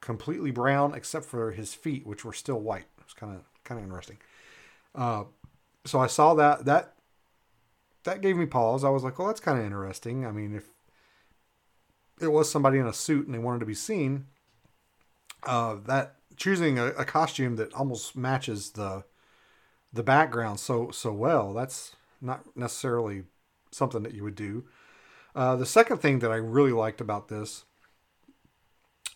completely 0.00 0.50
brown 0.50 0.94
except 0.94 1.24
for 1.24 1.52
his 1.52 1.74
feet, 1.74 2.06
which 2.06 2.24
were 2.24 2.32
still 2.32 2.60
white. 2.60 2.86
It 2.98 3.04
was 3.04 3.14
kind 3.14 3.34
of 3.34 3.42
kind 3.64 3.78
of 3.78 3.84
interesting. 3.84 4.18
Uh, 4.94 5.24
so 5.84 5.98
I 5.98 6.06
saw 6.06 6.34
that 6.34 6.64
that 6.66 6.94
that 8.08 8.22
gave 8.22 8.36
me 8.36 8.46
pause. 8.46 8.84
I 8.84 8.88
was 8.88 9.04
like, 9.04 9.18
well, 9.18 9.28
that's 9.28 9.40
kind 9.40 9.58
of 9.58 9.64
interesting. 9.64 10.24
I 10.24 10.32
mean, 10.32 10.54
if 10.54 10.64
it 12.20 12.28
was 12.28 12.50
somebody 12.50 12.78
in 12.78 12.86
a 12.86 12.92
suit 12.92 13.26
and 13.26 13.34
they 13.34 13.38
wanted 13.38 13.60
to 13.60 13.66
be 13.66 13.74
seen, 13.74 14.26
uh, 15.44 15.76
that 15.86 16.16
choosing 16.36 16.78
a, 16.78 16.86
a, 16.86 17.04
costume 17.04 17.56
that 17.56 17.72
almost 17.74 18.16
matches 18.16 18.70
the 18.70 19.04
the 19.92 20.02
background 20.02 20.58
so 20.58 20.90
so 20.90 21.12
well, 21.12 21.52
that's 21.52 21.96
not 22.20 22.44
necessarily 22.56 23.24
something 23.70 24.02
that 24.02 24.14
you 24.14 24.24
would 24.24 24.34
do. 24.34 24.64
Uh, 25.34 25.54
the 25.54 25.66
second 25.66 25.98
thing 25.98 26.18
that 26.20 26.32
I 26.32 26.36
really 26.36 26.72
liked 26.72 27.00
about 27.00 27.28
this 27.28 27.64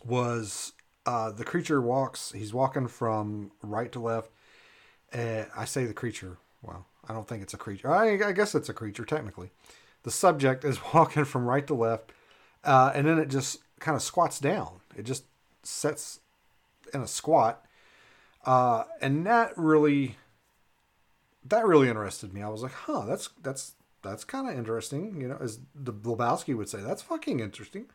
was 0.05 0.73
uh, 1.07 1.31
the 1.31 1.45
creature 1.45 1.81
walks. 1.81 2.33
He's 2.33 2.53
walking 2.53 2.89
from 2.89 3.53
right 3.63 3.91
to 3.93 4.01
left. 4.01 4.31
Uh, 5.13 5.45
I 5.57 5.65
say 5.65 5.85
the 5.87 5.95
creature. 5.95 6.39
Well, 6.63 6.87
I 7.09 7.13
don't 7.13 7.27
think 7.27 7.43
it's 7.43 7.55
a 7.55 7.59
creature. 7.59 7.91
I, 7.91 8.29
I 8.29 8.33
guess 8.33 8.55
it's 8.55 8.69
a 8.69 8.75
creature 8.75 9.05
technically. 9.05 9.51
The 10.05 10.11
subject 10.11 10.65
is 10.65 10.79
walking 10.95 11.25
from 11.25 11.47
right 11.47 11.67
to 11.67 11.75
left 11.75 12.13
uh, 12.65 12.93
and 12.95 13.07
then 13.07 13.19
it 13.19 13.29
just 13.29 13.59
kind 13.81 13.97
of 13.97 14.03
squats 14.03 14.39
down. 14.39 14.81
It 14.97 15.05
just 15.05 15.25
sets 15.63 16.21
in 16.95 17.01
a 17.01 17.09
squat, 17.09 17.65
uh, 18.45 18.85
and 19.01 19.27
that 19.27 19.53
really 19.57 20.17
that 21.45 21.67
really 21.67 21.89
interested 21.89 22.33
me. 22.33 22.43
I 22.43 22.49
was 22.49 22.63
like, 22.63 22.73
huh, 22.73 23.05
that's 23.07 23.31
that's 23.43 23.75
that's 24.03 24.25
kind 24.25 24.49
of 24.49 24.57
interesting. 24.57 25.21
You 25.21 25.29
know, 25.29 25.39
as 25.41 25.61
the 25.75 25.93
Lebowski 25.93 26.57
would 26.57 26.69
say, 26.69 26.81
that's 26.81 27.03
fucking 27.03 27.41
interesting. 27.41 27.87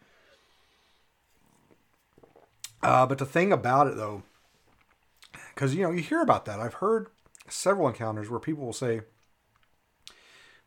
Uh, 2.84 3.06
but 3.06 3.18
the 3.18 3.26
thing 3.26 3.52
about 3.52 3.88
it 3.88 3.96
though, 3.96 4.24
because 5.54 5.74
you 5.74 5.84
know 5.84 5.92
you 5.92 6.02
hear 6.02 6.22
about 6.22 6.46
that. 6.46 6.60
I've 6.60 6.76
heard 6.76 7.08
several 7.50 7.88
encounters 7.88 8.30
where 8.30 8.40
people 8.40 8.66
will 8.66 8.74
say 8.74 9.02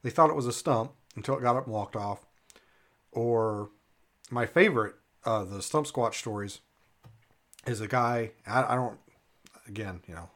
they 0.02 0.10
thought 0.10 0.30
it 0.30 0.36
was 0.36 0.46
a 0.46 0.52
stump 0.52 0.92
until 1.16 1.36
it 1.36 1.42
got 1.42 1.56
up 1.56 1.64
and 1.64 1.74
walked 1.74 1.96
off, 1.96 2.24
or 3.12 3.70
my 4.30 4.46
favorite, 4.46 4.94
uh, 5.24 5.44
the 5.44 5.60
Stump 5.62 5.86
Squatch 5.86 6.14
stories, 6.14 6.60
is 7.66 7.80
a 7.80 7.88
guy. 7.88 8.30
I, 8.46 8.72
I 8.72 8.74
don't. 8.74 8.98
Again, 9.68 10.00
you 10.08 10.14
know, 10.14 10.30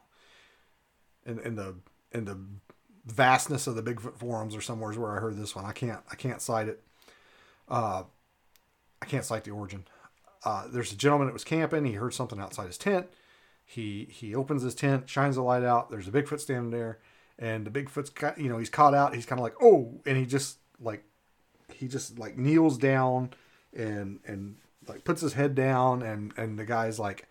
in 1.25 1.39
in 1.39 1.55
the 1.55 1.75
in 2.11 2.25
the 2.25 2.37
vastness 3.05 3.67
of 3.67 3.75
the 3.75 3.83
Bigfoot 3.83 4.17
forums 4.17 4.55
or 4.55 4.61
somewhere 4.61 4.91
is 4.91 4.97
where 4.97 5.15
I 5.15 5.19
heard 5.19 5.37
this 5.37 5.55
one. 5.55 5.65
I 5.65 5.71
can't 5.71 6.01
I 6.11 6.15
can't 6.15 6.41
cite 6.41 6.67
it. 6.67 6.83
Uh, 7.67 8.03
I 9.01 9.05
can't 9.05 9.25
cite 9.25 9.43
the 9.43 9.51
origin. 9.51 9.85
Uh, 10.43 10.67
there's 10.67 10.91
a 10.91 10.97
gentleman 10.97 11.27
that 11.27 11.33
was 11.33 11.43
camping. 11.43 11.85
He 11.85 11.93
heard 11.93 12.13
something 12.13 12.39
outside 12.39 12.67
his 12.67 12.77
tent. 12.77 13.07
He 13.65 14.07
he 14.11 14.35
opens 14.35 14.61
his 14.61 14.75
tent, 14.75 15.09
shines 15.09 15.35
the 15.35 15.41
light 15.41 15.63
out. 15.63 15.89
There's 15.89 16.07
a 16.07 16.11
Bigfoot 16.11 16.39
standing 16.39 16.71
there, 16.71 16.99
and 17.39 17.65
the 17.65 17.71
Bigfoot's 17.71 18.11
you 18.39 18.49
know 18.49 18.57
he's 18.57 18.69
caught 18.69 18.93
out. 18.93 19.15
He's 19.15 19.25
kind 19.25 19.39
of 19.39 19.43
like 19.43 19.55
oh, 19.61 19.99
and 20.05 20.17
he 20.17 20.25
just 20.25 20.59
like 20.79 21.03
he 21.73 21.87
just 21.87 22.19
like 22.19 22.37
kneels 22.37 22.77
down 22.77 23.31
and 23.75 24.19
and 24.25 24.57
like 24.87 25.03
puts 25.03 25.21
his 25.21 25.33
head 25.33 25.55
down 25.55 26.03
and 26.03 26.31
and 26.37 26.59
the 26.59 26.65
guy's 26.65 26.99
like 26.99 27.27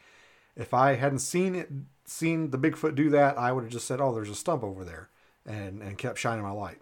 if 0.56 0.74
I 0.74 0.94
hadn't 0.94 1.20
seen 1.20 1.54
it 1.54 1.70
seen 2.04 2.50
the 2.50 2.58
Bigfoot 2.58 2.94
do 2.94 3.10
that, 3.10 3.38
I 3.38 3.52
would 3.52 3.64
have 3.64 3.72
just 3.72 3.86
said, 3.86 4.00
"Oh, 4.00 4.14
there's 4.14 4.30
a 4.30 4.34
stump 4.34 4.62
over 4.62 4.84
there," 4.84 5.08
and 5.46 5.82
and 5.82 5.98
kept 5.98 6.18
shining 6.18 6.44
my 6.44 6.50
light. 6.50 6.78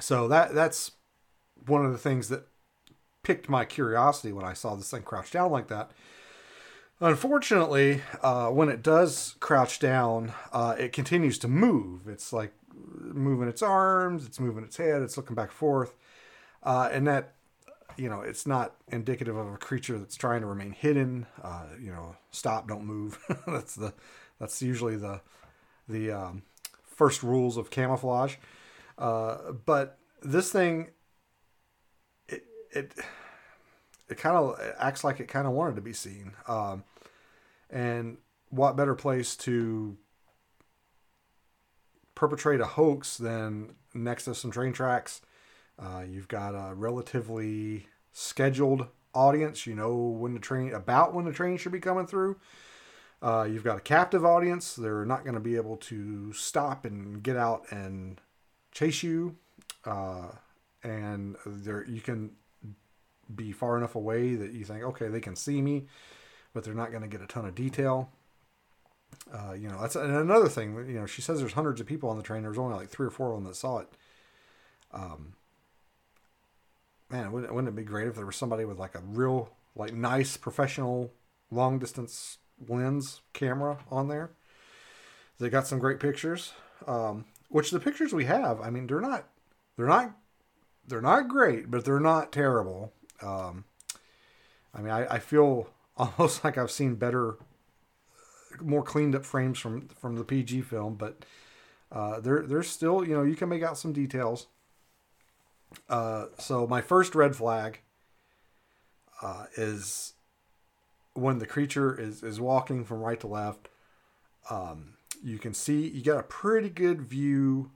So 0.00 0.28
that 0.28 0.54
that's 0.54 0.92
one 1.66 1.84
of 1.84 1.92
the 1.92 1.98
things 1.98 2.28
that 2.28 2.46
piqued 3.22 3.48
my 3.48 3.64
curiosity 3.64 4.32
when 4.32 4.44
I 4.44 4.52
saw 4.52 4.74
this 4.74 4.90
thing 4.90 5.02
crouch 5.02 5.30
down 5.30 5.50
like 5.50 5.68
that. 5.68 5.90
Unfortunately, 7.00 8.02
uh, 8.22 8.48
when 8.48 8.68
it 8.68 8.82
does 8.82 9.36
crouch 9.38 9.78
down, 9.78 10.32
uh, 10.52 10.74
it 10.78 10.92
continues 10.92 11.38
to 11.38 11.48
move. 11.48 12.08
It's 12.08 12.32
like 12.32 12.52
moving 12.74 13.48
its 13.48 13.62
arms, 13.62 14.26
it's 14.26 14.40
moving 14.40 14.64
its 14.64 14.76
head, 14.76 15.02
it's 15.02 15.16
looking 15.16 15.36
back 15.36 15.48
and 15.50 15.56
forth, 15.56 15.94
uh, 16.64 16.88
and 16.92 17.06
that 17.06 17.34
you 17.96 18.08
know, 18.08 18.20
it's 18.20 18.46
not 18.46 18.76
indicative 18.92 19.36
of 19.36 19.52
a 19.52 19.56
creature 19.58 19.98
that's 19.98 20.16
trying 20.16 20.40
to 20.40 20.46
remain 20.46 20.70
hidden. 20.72 21.26
Uh, 21.42 21.64
you 21.80 21.90
know, 21.90 22.16
stop, 22.30 22.68
don't 22.68 22.84
move. 22.84 23.18
that's 23.46 23.74
the 23.74 23.92
that's 24.38 24.62
usually 24.62 24.96
the 24.96 25.20
the 25.88 26.12
um, 26.12 26.42
first 26.84 27.22
rules 27.22 27.56
of 27.56 27.70
camouflage. 27.70 28.36
Uh, 28.96 29.52
but 29.66 29.98
this 30.22 30.52
thing, 30.52 30.90
it 32.28 32.44
it 32.70 32.94
it 34.08 34.18
kind 34.18 34.36
of 34.36 34.60
acts 34.78 35.04
like 35.04 35.20
it 35.20 35.28
kind 35.28 35.46
of 35.46 35.52
wanted 35.52 35.76
to 35.76 35.82
be 35.82 35.92
seen. 35.92 36.32
Um, 36.46 36.84
and 37.70 38.18
what 38.50 38.76
better 38.76 38.94
place 38.94 39.36
to 39.36 39.96
perpetrate 42.14 42.60
a 42.60 42.66
hoax 42.66 43.16
than 43.16 43.74
next 43.94 44.24
to 44.24 44.34
some 44.34 44.50
train 44.50 44.72
tracks 44.72 45.20
uh, 45.78 46.02
you've 46.08 46.28
got 46.28 46.54
a 46.54 46.74
relatively 46.74 47.86
scheduled 48.12 48.88
audience. 49.14 49.66
You 49.66 49.74
know 49.74 49.94
when 49.94 50.34
the 50.34 50.40
train 50.40 50.74
about 50.74 51.14
when 51.14 51.24
the 51.24 51.32
train 51.32 51.56
should 51.56 51.72
be 51.72 51.80
coming 51.80 52.06
through. 52.06 52.36
Uh, 53.20 53.46
you've 53.50 53.64
got 53.64 53.78
a 53.78 53.80
captive 53.80 54.24
audience. 54.24 54.74
They're 54.74 55.04
not 55.04 55.24
going 55.24 55.34
to 55.34 55.40
be 55.40 55.56
able 55.56 55.76
to 55.76 56.32
stop 56.32 56.84
and 56.84 57.22
get 57.22 57.36
out 57.36 57.64
and 57.70 58.20
chase 58.70 59.02
you. 59.02 59.36
Uh, 59.84 60.28
and 60.84 61.36
there 61.44 61.84
you 61.86 62.00
can 62.00 62.32
be 63.34 63.52
far 63.52 63.76
enough 63.76 63.94
away 63.94 64.34
that 64.34 64.52
you 64.52 64.64
think, 64.64 64.82
okay, 64.82 65.08
they 65.08 65.20
can 65.20 65.36
see 65.36 65.60
me, 65.60 65.86
but 66.52 66.64
they're 66.64 66.74
not 66.74 66.90
going 66.90 67.02
to 67.02 67.08
get 67.08 67.22
a 67.22 67.26
ton 67.26 67.44
of 67.44 67.54
detail. 67.54 68.10
Uh, 69.32 69.52
you 69.52 69.68
know, 69.68 69.80
that's 69.80 69.96
another 69.96 70.48
thing. 70.48 70.74
You 70.88 71.00
know, 71.00 71.06
she 71.06 71.22
says 71.22 71.38
there's 71.38 71.52
hundreds 71.52 71.80
of 71.80 71.86
people 71.86 72.08
on 72.10 72.16
the 72.16 72.22
train. 72.22 72.42
There's 72.42 72.58
only 72.58 72.76
like 72.76 72.88
three 72.88 73.06
or 73.06 73.10
four 73.10 73.32
of 73.32 73.36
them 73.36 73.44
that 73.44 73.56
saw 73.56 73.78
it. 73.78 73.88
Um, 74.92 75.34
man, 77.10 77.32
wouldn't, 77.32 77.54
wouldn't 77.54 77.72
it 77.72 77.76
be 77.76 77.84
great 77.84 78.08
if 78.08 78.14
there 78.14 78.26
was 78.26 78.36
somebody 78.36 78.64
with 78.64 78.78
like 78.78 78.94
a 78.94 79.00
real, 79.00 79.50
like 79.76 79.92
nice 79.92 80.36
professional 80.36 81.12
long 81.50 81.78
distance 81.78 82.38
lens 82.68 83.20
camera 83.32 83.78
on 83.90 84.08
there? 84.08 84.30
They 85.38 85.50
got 85.50 85.66
some 85.66 85.78
great 85.78 86.00
pictures. 86.00 86.52
Um, 86.86 87.24
which 87.48 87.70
the 87.70 87.80
pictures 87.80 88.12
we 88.12 88.26
have, 88.26 88.60
I 88.60 88.70
mean, 88.70 88.86
they're 88.86 89.00
not, 89.00 89.24
they're 89.76 89.86
not, 89.86 90.12
they're 90.86 91.00
not 91.00 91.28
great, 91.28 91.70
but 91.70 91.84
they're 91.84 92.00
not 92.00 92.32
terrible. 92.32 92.92
Um, 93.22 93.64
I 94.74 94.80
mean, 94.80 94.92
I, 94.92 95.14
I 95.14 95.18
feel 95.18 95.68
almost 95.96 96.44
like 96.44 96.58
I've 96.58 96.70
seen 96.70 96.94
better, 96.94 97.36
more 98.60 98.82
cleaned 98.82 99.14
up 99.14 99.24
frames 99.24 99.58
from 99.58 99.88
from 99.88 100.16
the 100.16 100.24
PG 100.24 100.62
film, 100.62 100.94
but 100.94 101.24
uh, 101.90 102.20
there 102.20 102.42
there's 102.42 102.68
still 102.68 103.06
you 103.06 103.14
know 103.14 103.22
you 103.22 103.36
can 103.36 103.48
make 103.48 103.62
out 103.62 103.78
some 103.78 103.92
details. 103.92 104.46
Uh, 105.88 106.26
so 106.38 106.66
my 106.66 106.80
first 106.80 107.14
red 107.14 107.36
flag 107.36 107.80
uh, 109.20 109.44
is 109.56 110.14
when 111.14 111.38
the 111.38 111.46
creature 111.46 111.98
is 111.98 112.22
is 112.22 112.40
walking 112.40 112.84
from 112.84 113.00
right 113.00 113.20
to 113.20 113.26
left. 113.26 113.68
Um, 114.50 114.94
you 115.22 115.38
can 115.38 115.52
see 115.52 115.88
you 115.88 116.02
got 116.02 116.20
a 116.20 116.24
pretty 116.24 116.70
good 116.70 117.02
view 117.02 117.70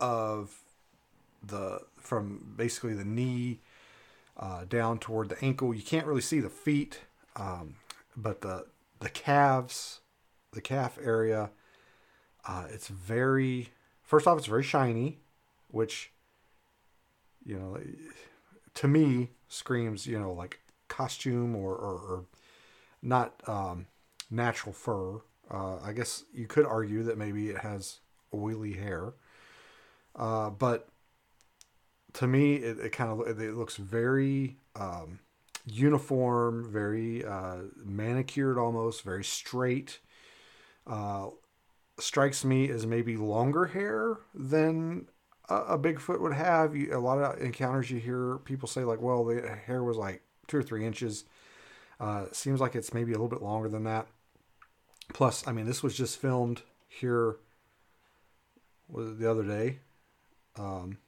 of 0.00 0.60
the 1.42 1.80
from 1.96 2.54
basically 2.56 2.94
the 2.94 3.04
knee 3.04 3.60
uh, 4.38 4.64
down 4.64 4.98
toward 4.98 5.28
the 5.28 5.44
ankle. 5.44 5.74
You 5.74 5.82
can't 5.82 6.06
really 6.06 6.20
see 6.20 6.40
the 6.40 6.50
feet, 6.50 7.00
um, 7.36 7.76
but 8.16 8.40
the 8.40 8.66
the 9.00 9.08
calves, 9.08 10.00
the 10.52 10.60
calf 10.60 10.98
area, 11.02 11.50
uh, 12.46 12.64
it's 12.70 12.88
very. 12.88 13.70
First 14.02 14.26
off, 14.26 14.38
it's 14.38 14.46
very 14.46 14.62
shiny, 14.62 15.18
which 15.68 16.12
you 17.44 17.58
know, 17.58 17.78
to 18.74 18.88
me 18.88 19.30
screams 19.48 20.06
you 20.06 20.18
know 20.18 20.32
like 20.32 20.60
costume 20.88 21.56
or 21.56 21.74
or, 21.74 21.94
or 21.94 22.24
not 23.02 23.42
um, 23.46 23.86
natural 24.30 24.72
fur. 24.72 25.20
Uh, 25.50 25.78
I 25.82 25.92
guess 25.92 26.24
you 26.32 26.46
could 26.46 26.66
argue 26.66 27.02
that 27.04 27.16
maybe 27.16 27.48
it 27.48 27.58
has 27.58 28.00
oily 28.34 28.74
hair, 28.74 29.14
uh, 30.14 30.50
but 30.50 30.88
to 32.14 32.26
me, 32.26 32.56
it, 32.56 32.78
it 32.78 32.92
kind 32.92 33.10
of 33.10 33.40
it 33.40 33.54
looks 33.54 33.76
very 33.76 34.56
um, 34.76 35.20
uniform, 35.66 36.70
very 36.70 37.24
uh, 37.24 37.58
manicured, 37.84 38.58
almost 38.58 39.02
very 39.02 39.24
straight. 39.24 40.00
Uh, 40.86 41.28
strikes 41.98 42.44
me 42.44 42.70
as 42.70 42.86
maybe 42.86 43.16
longer 43.16 43.66
hair 43.66 44.18
than 44.34 45.06
a, 45.48 45.56
a 45.56 45.78
Bigfoot 45.78 46.20
would 46.20 46.34
have. 46.34 46.74
You, 46.74 46.96
a 46.96 46.98
lot 46.98 47.18
of 47.18 47.40
encounters 47.40 47.90
you 47.90 47.98
hear 47.98 48.38
people 48.38 48.68
say 48.68 48.84
like, 48.84 49.00
"Well, 49.00 49.24
the 49.24 49.56
hair 49.66 49.82
was 49.82 49.96
like 49.96 50.22
two 50.46 50.58
or 50.58 50.62
three 50.62 50.86
inches." 50.86 51.24
Uh, 52.00 52.26
seems 52.32 52.60
like 52.60 52.76
it's 52.76 52.94
maybe 52.94 53.12
a 53.12 53.16
little 53.16 53.28
bit 53.28 53.42
longer 53.42 53.68
than 53.68 53.84
that. 53.84 54.06
Plus, 55.12 55.46
I 55.48 55.52
mean, 55.52 55.66
this 55.66 55.82
was 55.82 55.96
just 55.96 56.20
filmed 56.20 56.62
here 56.88 57.36
the 58.88 59.30
other 59.30 59.42
day. 59.42 59.80
Um, 60.56 60.98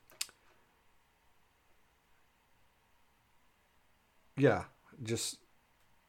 yeah, 4.37 4.64
just 5.03 5.38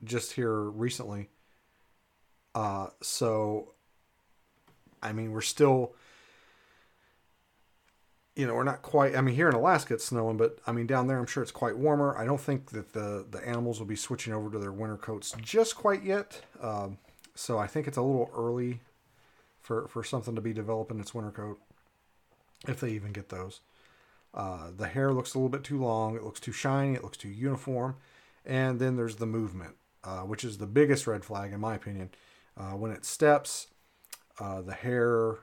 just 0.03 0.34
here 0.34 0.62
recently. 0.62 1.29
Uh, 2.53 2.88
so, 3.01 3.73
I 5.01 5.13
mean, 5.13 5.31
we're 5.31 5.41
still, 5.41 5.93
you 8.36 8.45
know, 8.45 8.55
we're 8.55 8.63
not 8.63 8.81
quite. 8.81 9.15
I 9.15 9.21
mean, 9.21 9.36
here 9.36 9.47
in 9.47 9.55
Alaska 9.55 9.93
it's 9.93 10.05
snowing, 10.05 10.38
but 10.38 10.60
I 10.67 10.71
mean, 10.71 10.88
down 10.88 11.07
there 11.07 11.17
I'm 11.17 11.25
sure 11.27 11.43
it's 11.43 11.51
quite 11.51 11.77
warmer. 11.77 12.17
I 12.17 12.25
don't 12.25 12.41
think 12.41 12.71
that 12.71 12.93
the 12.93 13.25
the 13.29 13.47
animals 13.47 13.79
will 13.79 13.88
be 13.88 13.95
switching 13.95 14.34
over 14.34 14.49
to 14.49 14.60
their 14.60 14.71
winter 14.71 14.97
coats 14.97 15.34
just 15.41 15.75
quite 15.75 16.03
yet. 16.03 16.41
Um, 16.62 16.97
so 17.36 17.57
I 17.57 17.67
think 17.67 17.88
it's 17.88 17.97
a 17.97 18.01
little 18.01 18.29
early 18.36 18.81
for 19.62 19.88
for 19.88 20.03
something 20.03 20.36
to 20.36 20.41
be 20.41 20.53
developing 20.53 20.99
its 20.99 21.13
winter 21.13 21.31
coat, 21.31 21.60
if 22.67 22.79
they 22.79 22.91
even 22.91 23.12
get 23.12 23.29
those. 23.29 23.62
Uh, 24.34 24.69
the 24.75 24.88
hair 24.88 25.12
looks 25.12 25.34
a 25.34 25.38
little 25.38 25.49
bit 25.49 25.63
too 25.63 25.81
long. 25.81 26.15
It 26.15 26.23
looks 26.23 26.39
too 26.39 26.53
shiny. 26.53 26.95
It 26.95 27.03
looks 27.03 27.17
too 27.17 27.29
uniform. 27.29 27.97
And 28.45 28.80
then 28.80 28.95
there's 28.95 29.17
the 29.17 29.25
movement, 29.25 29.75
uh, 30.04 30.21
which 30.21 30.43
is 30.43 30.58
the 30.58 30.67
biggest 30.67 31.08
red 31.08 31.23
flag 31.23 31.54
in 31.54 31.60
my 31.60 31.75
opinion. 31.75 32.10
Uh, 32.58 32.71
when 32.71 32.91
it 32.91 33.06
steps, 33.06 33.67
uh, 34.39 34.62
the 34.62 34.73
hair, 34.73 35.39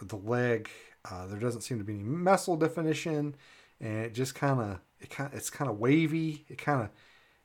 the 0.00 0.16
leg, 0.16 0.68
uh, 1.10 1.26
there 1.26 1.38
doesn't 1.38 1.60
seem 1.60 1.78
to 1.78 1.84
be 1.84 1.94
any 1.94 2.02
muscle 2.02 2.56
definition, 2.56 3.34
and 3.80 4.06
it 4.06 4.14
just 4.14 4.34
kind 4.34 4.60
of 4.60 4.80
it 5.00 5.10
kind 5.10 5.30
it's 5.34 5.50
kind 5.50 5.70
of 5.70 5.78
wavy. 5.78 6.44
It 6.48 6.58
kind 6.58 6.82
of 6.82 6.88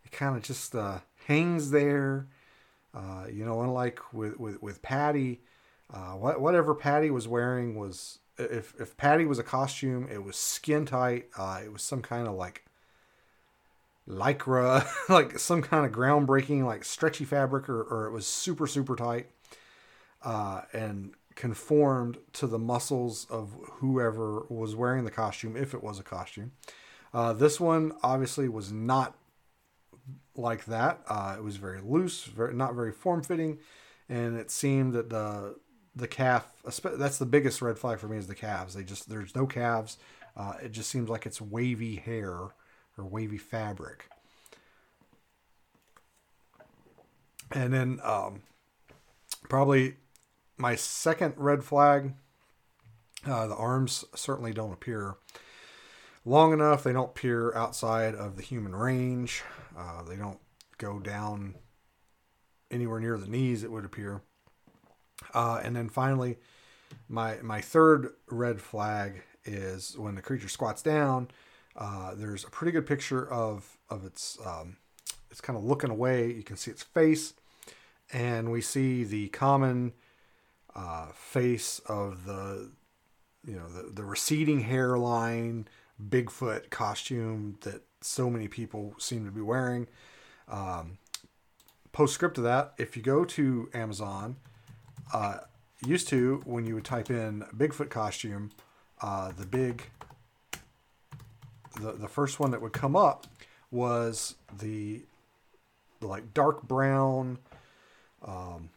it 0.05 0.11
kind 0.11 0.35
of 0.35 0.43
just 0.43 0.75
uh, 0.75 0.99
hangs 1.27 1.71
there. 1.71 2.27
Uh, 2.93 3.25
you 3.31 3.45
know, 3.45 3.61
unlike 3.61 4.13
with 4.13 4.39
with 4.39 4.61
with 4.63 4.81
Patty, 4.81 5.41
what, 5.89 6.41
whatever 6.41 6.73
Patty 6.73 7.11
was 7.11 7.27
wearing 7.27 7.75
was 7.75 8.19
if 8.37 8.73
if 8.79 8.97
Patty 8.97 9.25
was 9.25 9.37
a 9.37 9.43
costume, 9.43 10.07
it 10.11 10.23
was 10.23 10.37
skin 10.37 10.85
tight. 10.85 11.27
it 11.37 11.71
was 11.71 11.83
some 11.83 12.01
kind 12.01 12.27
of 12.27 12.33
like 12.33 12.65
lycra, 14.09 14.85
like 15.09 15.39
some 15.39 15.61
kind 15.61 15.85
of 15.85 15.91
groundbreaking, 15.91 16.65
like 16.65 16.83
stretchy 16.83 17.25
fabric, 17.25 17.69
or, 17.69 17.81
or 17.83 18.07
it 18.07 18.11
was 18.11 18.25
super, 18.25 18.67
super 18.67 18.95
tight 18.95 19.27
uh, 20.23 20.61
and 20.73 21.13
conformed 21.35 22.17
to 22.33 22.47
the 22.47 22.59
muscles 22.59 23.25
of 23.29 23.55
whoever 23.73 24.43
was 24.49 24.75
wearing 24.75 25.05
the 25.05 25.11
costume, 25.11 25.55
if 25.55 25.73
it 25.73 25.83
was 25.83 25.99
a 25.99 26.03
costume. 26.03 26.51
Uh, 27.13 27.33
this 27.33 27.59
one 27.59 27.93
obviously 28.03 28.49
was 28.49 28.71
not 28.71 29.15
like 30.35 30.65
that. 30.65 31.01
Uh, 31.07 31.35
it 31.37 31.43
was 31.43 31.57
very 31.57 31.81
loose, 31.81 32.25
very 32.25 32.53
not 32.53 32.75
very 32.75 32.91
form 32.91 33.23
fitting, 33.23 33.57
and 34.07 34.37
it 34.37 34.51
seemed 34.51 34.93
that 34.93 35.09
the 35.09 35.55
the 35.95 36.07
calf 36.07 36.47
that's 36.63 37.17
the 37.17 37.25
biggest 37.25 37.61
red 37.61 37.77
flag 37.77 37.99
for 37.99 38.07
me 38.07 38.17
is 38.17 38.27
the 38.27 38.35
calves. 38.35 38.73
They 38.73 38.83
just 38.83 39.09
there's 39.09 39.35
no 39.35 39.47
calves. 39.47 39.97
Uh, 40.37 40.53
it 40.61 40.71
just 40.71 40.89
seems 40.89 41.09
like 41.09 41.25
it's 41.25 41.41
wavy 41.41 41.95
hair 41.95 42.53
or 42.99 43.05
wavy 43.05 43.37
fabric. 43.37 44.09
And 47.51 47.73
then 47.73 47.99
um, 48.03 48.43
probably 49.47 49.95
my 50.57 50.75
second 50.75 51.33
red 51.37 51.63
flag, 51.63 52.13
uh, 53.25 53.47
the 53.47 53.55
arms 53.55 54.05
certainly 54.15 54.53
don't 54.53 54.73
appear 54.73 55.15
long 56.25 56.53
enough. 56.53 56.83
They 56.83 56.93
don't 56.93 57.09
appear 57.09 57.53
outside 57.55 58.13
of 58.13 58.35
the 58.35 58.43
human 58.43 58.75
range. 58.75 59.43
Uh, 59.77 60.03
they 60.03 60.15
don't 60.15 60.39
go 60.77 60.99
down 60.99 61.55
anywhere 62.69 62.99
near 62.99 63.17
the 63.17 63.27
knees, 63.27 63.63
it 63.63 63.71
would 63.71 63.85
appear. 63.85 64.21
Uh, 65.33 65.59
and 65.63 65.75
then 65.75 65.89
finally, 65.89 66.37
my 67.07 67.37
my 67.41 67.61
third 67.61 68.13
red 68.29 68.61
flag 68.61 69.23
is 69.45 69.97
when 69.97 70.15
the 70.15 70.21
creature 70.21 70.49
squats 70.49 70.81
down 70.81 71.29
uh, 71.79 72.13
there's 72.13 72.43
a 72.43 72.49
pretty 72.49 72.73
good 72.73 72.85
picture 72.85 73.27
of 73.31 73.77
of 73.89 74.05
its 74.05 74.37
um, 74.45 74.77
it's 75.31 75.41
kind 75.41 75.57
of 75.57 75.63
looking 75.63 75.89
away. 75.89 76.31
You 76.31 76.43
can 76.43 76.57
see 76.57 76.69
its 76.69 76.83
face, 76.83 77.33
and 78.11 78.51
we 78.51 78.61
see 78.61 79.05
the 79.05 79.29
common 79.29 79.93
uh, 80.75 81.07
face 81.13 81.79
of 81.87 82.25
the 82.25 82.69
you 83.47 83.55
know 83.55 83.69
the, 83.69 83.89
the 83.89 84.03
receding 84.03 84.61
hairline 84.61 85.67
Bigfoot 86.09 86.69
costume 86.69 87.57
that 87.61 87.81
so 88.01 88.29
many 88.29 88.49
people 88.49 88.93
seem 88.97 89.25
to 89.25 89.31
be 89.31 89.41
wearing. 89.41 89.87
Um, 90.49 90.97
postscript 91.93 92.35
to 92.35 92.41
that, 92.41 92.73
if 92.77 92.97
you 92.97 93.03
go 93.03 93.23
to 93.23 93.69
Amazon, 93.73 94.35
uh, 95.13 95.39
used 95.85 96.09
to 96.09 96.41
when 96.45 96.65
you 96.65 96.75
would 96.75 96.85
type 96.85 97.09
in 97.09 97.45
Bigfoot 97.55 97.89
costume, 97.89 98.51
uh, 99.01 99.31
the 99.31 99.45
big 99.45 99.83
the, 101.79 101.93
the 101.93 102.07
first 102.07 102.39
one 102.39 102.51
that 102.51 102.61
would 102.61 102.73
come 102.73 102.95
up 102.95 103.27
was 103.71 104.35
the, 104.59 105.01
like 106.01 106.33
dark 106.33 106.63
brown, 106.63 107.39
um, 108.25 108.69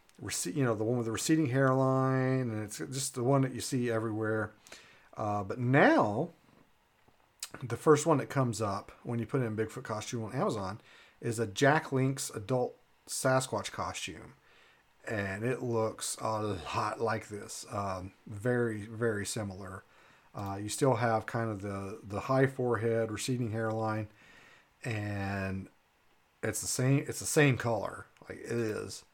you 0.44 0.64
know, 0.64 0.74
the 0.74 0.84
one 0.84 0.98
with 0.98 1.06
the 1.06 1.12
receding 1.12 1.46
hairline, 1.46 2.50
and 2.50 2.62
it's 2.62 2.78
just 2.78 3.14
the 3.14 3.24
one 3.24 3.42
that 3.42 3.54
you 3.54 3.60
see 3.60 3.90
everywhere. 3.90 4.52
Uh, 5.16 5.42
but 5.42 5.58
now, 5.58 6.30
the 7.62 7.76
first 7.76 8.06
one 8.06 8.18
that 8.18 8.28
comes 8.28 8.62
up 8.62 8.92
when 9.02 9.18
you 9.18 9.26
put 9.26 9.42
in 9.42 9.56
Bigfoot 9.56 9.82
costume 9.82 10.24
on 10.24 10.34
Amazon 10.34 10.80
is 11.20 11.38
a 11.38 11.46
Jack 11.46 11.92
Link's 11.92 12.30
adult 12.30 12.76
Sasquatch 13.08 13.70
costume. 13.72 14.34
And 15.06 15.44
it 15.44 15.62
looks 15.62 16.16
a 16.20 16.58
lot 16.74 17.00
like 17.00 17.28
this. 17.28 17.66
Um, 17.70 18.12
very, 18.26 18.82
very 18.82 19.26
similar. 19.26 19.82
Uh, 20.34 20.56
you 20.60 20.68
still 20.68 20.94
have 20.94 21.26
kind 21.26 21.50
of 21.50 21.60
the, 21.60 21.98
the 22.02 22.20
high 22.20 22.46
forehead, 22.46 23.10
receding 23.10 23.52
hairline, 23.52 24.08
and 24.84 25.68
it's 26.42 26.60
the 26.60 26.66
same. 26.66 27.04
It's 27.06 27.20
the 27.20 27.26
same 27.26 27.56
color. 27.56 28.06
Like 28.28 28.38
it 28.38 28.52
is. 28.52 29.04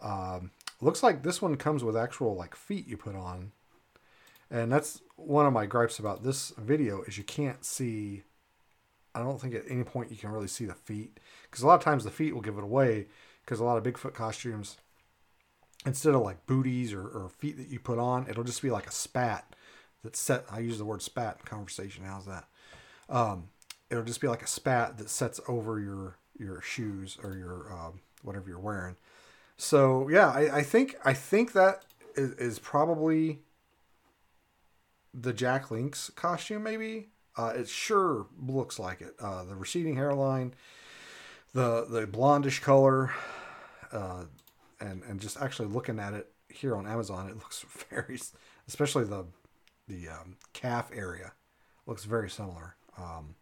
Um, 0.00 0.52
looks 0.80 1.02
like 1.02 1.22
this 1.22 1.42
one 1.42 1.56
comes 1.56 1.82
with 1.82 1.96
actual 1.96 2.36
like 2.36 2.54
feet 2.54 2.86
you 2.86 2.96
put 2.96 3.16
on, 3.16 3.52
and 4.50 4.70
that's 4.70 5.02
one 5.16 5.46
of 5.46 5.52
my 5.52 5.66
gripes 5.66 5.98
about 5.98 6.22
this 6.22 6.52
video 6.56 7.02
is 7.02 7.18
you 7.18 7.24
can't 7.24 7.64
see. 7.64 8.22
I 9.14 9.20
don't 9.20 9.40
think 9.40 9.54
at 9.54 9.64
any 9.68 9.82
point 9.82 10.10
you 10.10 10.16
can 10.16 10.30
really 10.30 10.46
see 10.46 10.66
the 10.66 10.74
feet 10.74 11.18
because 11.50 11.62
a 11.62 11.66
lot 11.66 11.76
of 11.76 11.82
times 11.82 12.04
the 12.04 12.10
feet 12.10 12.34
will 12.34 12.42
give 12.42 12.58
it 12.58 12.64
away 12.64 13.06
because 13.44 13.60
a 13.60 13.64
lot 13.64 13.78
of 13.78 13.82
Bigfoot 13.82 14.12
costumes 14.12 14.76
instead 15.86 16.14
of 16.14 16.20
like 16.20 16.46
booties 16.46 16.92
or, 16.92 17.02
or 17.02 17.30
feet 17.38 17.56
that 17.56 17.68
you 17.68 17.78
put 17.78 17.98
on, 17.98 18.26
it'll 18.28 18.44
just 18.44 18.60
be 18.60 18.70
like 18.70 18.86
a 18.86 18.92
spat 18.92 19.55
that's 20.06 20.20
set. 20.20 20.44
I 20.50 20.60
use 20.60 20.78
the 20.78 20.84
word 20.84 21.02
spat 21.02 21.38
in 21.40 21.46
conversation. 21.46 22.04
How's 22.04 22.26
that? 22.26 22.44
Um, 23.08 23.48
it'll 23.90 24.04
just 24.04 24.20
be 24.20 24.28
like 24.28 24.42
a 24.42 24.46
spat 24.46 24.98
that 24.98 25.10
sets 25.10 25.40
over 25.48 25.80
your 25.80 26.16
your 26.38 26.60
shoes 26.62 27.18
or 27.22 27.36
your 27.36 27.72
um, 27.72 28.00
whatever 28.22 28.48
you're 28.48 28.58
wearing. 28.58 28.96
So 29.56 30.08
yeah, 30.08 30.28
I, 30.28 30.58
I 30.58 30.62
think 30.62 30.96
I 31.04 31.12
think 31.12 31.52
that 31.52 31.84
is, 32.14 32.32
is 32.32 32.58
probably 32.58 33.40
the 35.12 35.32
Jack 35.32 35.70
Link's 35.70 36.10
costume. 36.10 36.62
Maybe 36.62 37.08
uh, 37.36 37.52
it 37.56 37.68
sure 37.68 38.26
looks 38.40 38.78
like 38.78 39.00
it. 39.00 39.14
Uh, 39.20 39.44
the 39.44 39.56
receding 39.56 39.96
hairline, 39.96 40.54
the 41.52 41.86
the 41.88 42.06
blondish 42.06 42.62
color, 42.62 43.12
uh, 43.92 44.24
and 44.80 45.02
and 45.02 45.20
just 45.20 45.40
actually 45.40 45.68
looking 45.68 45.98
at 45.98 46.14
it 46.14 46.30
here 46.48 46.76
on 46.76 46.86
Amazon, 46.86 47.28
it 47.28 47.36
looks 47.36 47.64
very, 47.90 48.20
especially 48.68 49.04
the 49.04 49.24
the 49.88 50.08
um, 50.08 50.36
calf 50.52 50.90
area, 50.94 51.32
looks 51.86 52.04
very 52.04 52.30
similar. 52.30 52.76
Um, 52.98 53.36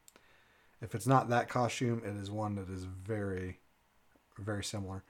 if 0.81 0.95
it's 0.95 1.07
not 1.07 1.29
that 1.31 1.49
costume, 1.49 2.03
it 2.05 2.17
is 2.21 2.31
one 2.31 2.57
that 2.57 2.69
is 2.69 2.85
very, 2.85 3.59
very 4.39 4.63
similar. 4.63 5.03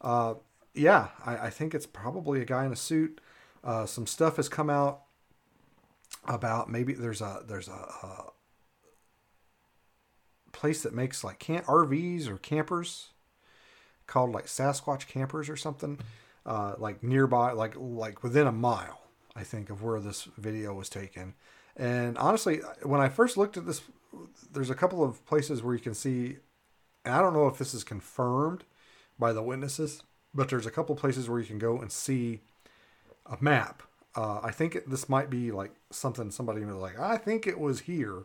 Uh, 0.00 0.34
yeah, 0.74 1.08
I, 1.24 1.36
I 1.38 1.50
think 1.50 1.74
it's 1.74 1.86
probably 1.86 2.40
a 2.40 2.44
guy 2.44 2.64
in 2.64 2.72
a 2.72 2.76
suit. 2.76 3.20
Uh, 3.62 3.86
some 3.86 4.06
stuff 4.06 4.36
has 4.36 4.48
come 4.48 4.70
out 4.70 5.02
about 6.24 6.68
maybe 6.68 6.92
there's 6.92 7.20
a 7.20 7.42
there's 7.46 7.68
a, 7.68 7.72
a 7.72 8.32
place 10.52 10.82
that 10.82 10.94
makes 10.94 11.22
like 11.22 11.38
RVs 11.38 12.28
or 12.28 12.38
campers 12.38 13.10
called 14.06 14.32
like 14.32 14.46
Sasquatch 14.46 15.06
campers 15.06 15.48
or 15.48 15.56
something, 15.56 15.98
uh, 16.44 16.74
like 16.78 17.02
nearby, 17.02 17.52
like 17.52 17.74
like 17.76 18.22
within 18.22 18.46
a 18.46 18.52
mile, 18.52 19.00
I 19.36 19.42
think, 19.42 19.70
of 19.70 19.82
where 19.82 20.00
this 20.00 20.24
video 20.36 20.72
was 20.72 20.88
taken. 20.88 21.34
And 21.76 22.16
honestly, 22.16 22.60
when 22.82 23.00
I 23.00 23.08
first 23.08 23.36
looked 23.36 23.56
at 23.56 23.66
this, 23.66 23.82
there's 24.52 24.70
a 24.70 24.74
couple 24.74 25.04
of 25.04 25.24
places 25.26 25.62
where 25.62 25.74
you 25.74 25.80
can 25.80 25.94
see, 25.94 26.38
and 27.04 27.14
I 27.14 27.20
don't 27.20 27.34
know 27.34 27.46
if 27.46 27.58
this 27.58 27.74
is 27.74 27.84
confirmed 27.84 28.64
by 29.18 29.32
the 29.32 29.42
witnesses, 29.42 30.02
but 30.34 30.48
there's 30.48 30.66
a 30.66 30.70
couple 30.70 30.94
places 30.96 31.28
where 31.28 31.38
you 31.38 31.46
can 31.46 31.58
go 31.58 31.78
and 31.78 31.92
see 31.92 32.40
a 33.26 33.36
map. 33.40 33.82
Uh, 34.14 34.40
I 34.42 34.50
think 34.50 34.78
this 34.86 35.08
might 35.08 35.28
be 35.28 35.52
like 35.52 35.72
something 35.90 36.30
somebody 36.30 36.64
was 36.64 36.76
like, 36.76 36.98
I 36.98 37.18
think 37.18 37.46
it 37.46 37.60
was 37.60 37.80
here. 37.80 38.24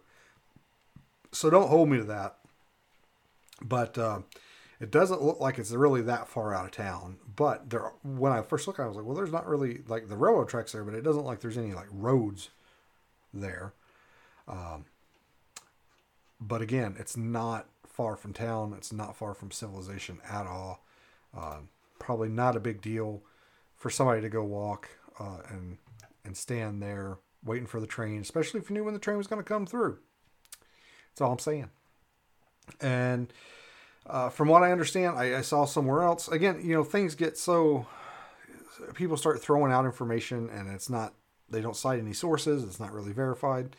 So 1.34 1.50
don't 1.50 1.68
hold 1.68 1.90
me 1.90 1.98
to 1.98 2.04
that. 2.06 2.38
But 3.62 3.98
uh, 3.98 4.22
it 4.82 4.90
doesn't 4.90 5.22
look 5.22 5.40
like 5.40 5.60
it's 5.60 5.72
really 5.72 6.02
that 6.02 6.28
far 6.28 6.56
out 6.56 6.66
of 6.66 6.72
town. 6.72 7.18
But 7.36 7.70
there, 7.70 7.92
when 8.04 8.32
I 8.32 8.42
first 8.42 8.66
looked 8.66 8.80
I 8.80 8.88
was 8.88 8.98
like, 8.98 9.06
well, 9.06 9.16
there's 9.16 9.32
not 9.32 9.48
really 9.48 9.82
like 9.88 10.10
the 10.10 10.18
railroad 10.18 10.50
tracks 10.50 10.72
there, 10.72 10.84
but 10.84 10.96
it 10.96 11.04
doesn't 11.04 11.24
like 11.24 11.40
there's 11.40 11.58
any 11.58 11.74
like 11.74 11.88
roads 11.92 12.50
there. 13.32 13.74
Um, 14.48 14.86
but 16.40 16.64
again, 16.64 16.96
it's 16.98 17.16
not 17.16 17.68
far 17.88 18.16
from 18.16 18.34
town. 18.34 18.74
It's 18.76 18.92
not 18.92 19.16
far 19.16 19.36
from 19.36 19.52
civilization 19.52 20.18
at 20.28 20.48
all. 20.48 20.84
Uh, 21.38 21.60
probably 22.00 22.30
not 22.30 22.56
a 22.56 22.60
big 22.60 22.82
deal 22.82 23.22
for 23.78 23.92
somebody 23.92 24.22
to 24.22 24.30
go 24.30 24.44
walk 24.44 24.90
uh, 25.20 25.42
and 25.50 25.78
and 26.26 26.36
stand 26.36 26.82
there 26.82 27.18
waiting 27.44 27.68
for 27.68 27.80
the 27.80 27.88
train, 27.88 28.22
especially 28.22 28.60
if 28.60 28.70
you 28.70 28.76
knew 28.76 28.84
when 28.84 28.96
the 28.96 29.00
train 29.00 29.18
was 29.18 29.28
going 29.28 29.42
to 29.42 29.48
come 29.48 29.68
through. 29.68 30.00
That's 31.10 31.22
all 31.22 31.32
I'm 31.32 31.40
saying. 31.40 31.70
And 32.80 33.32
uh, 34.08 34.30
from 34.30 34.48
what 34.48 34.64
I 34.64 34.72
understand, 34.72 35.18
I, 35.18 35.38
I, 35.38 35.42
saw 35.42 35.66
somewhere 35.66 36.02
else. 36.02 36.28
Again, 36.28 36.60
you 36.64 36.74
know, 36.74 36.84
things 36.84 37.14
get 37.14 37.38
so 37.38 37.86
people 38.94 39.16
start 39.16 39.42
throwing 39.42 39.72
out 39.72 39.86
information, 39.86 40.50
and 40.50 40.70
it's 40.70 40.90
not. 40.90 41.14
They 41.50 41.62
don't 41.62 41.76
cite 41.76 42.00
any 42.00 42.14
sources. 42.14 42.64
It's 42.64 42.80
not 42.80 42.94
really 42.94 43.12
verified. 43.12 43.76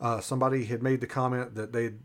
Uh, 0.00 0.20
somebody 0.20 0.64
had 0.64 0.82
made 0.82 1.00
the 1.00 1.06
comment 1.06 1.54
that 1.56 1.72
they'd 1.72 1.98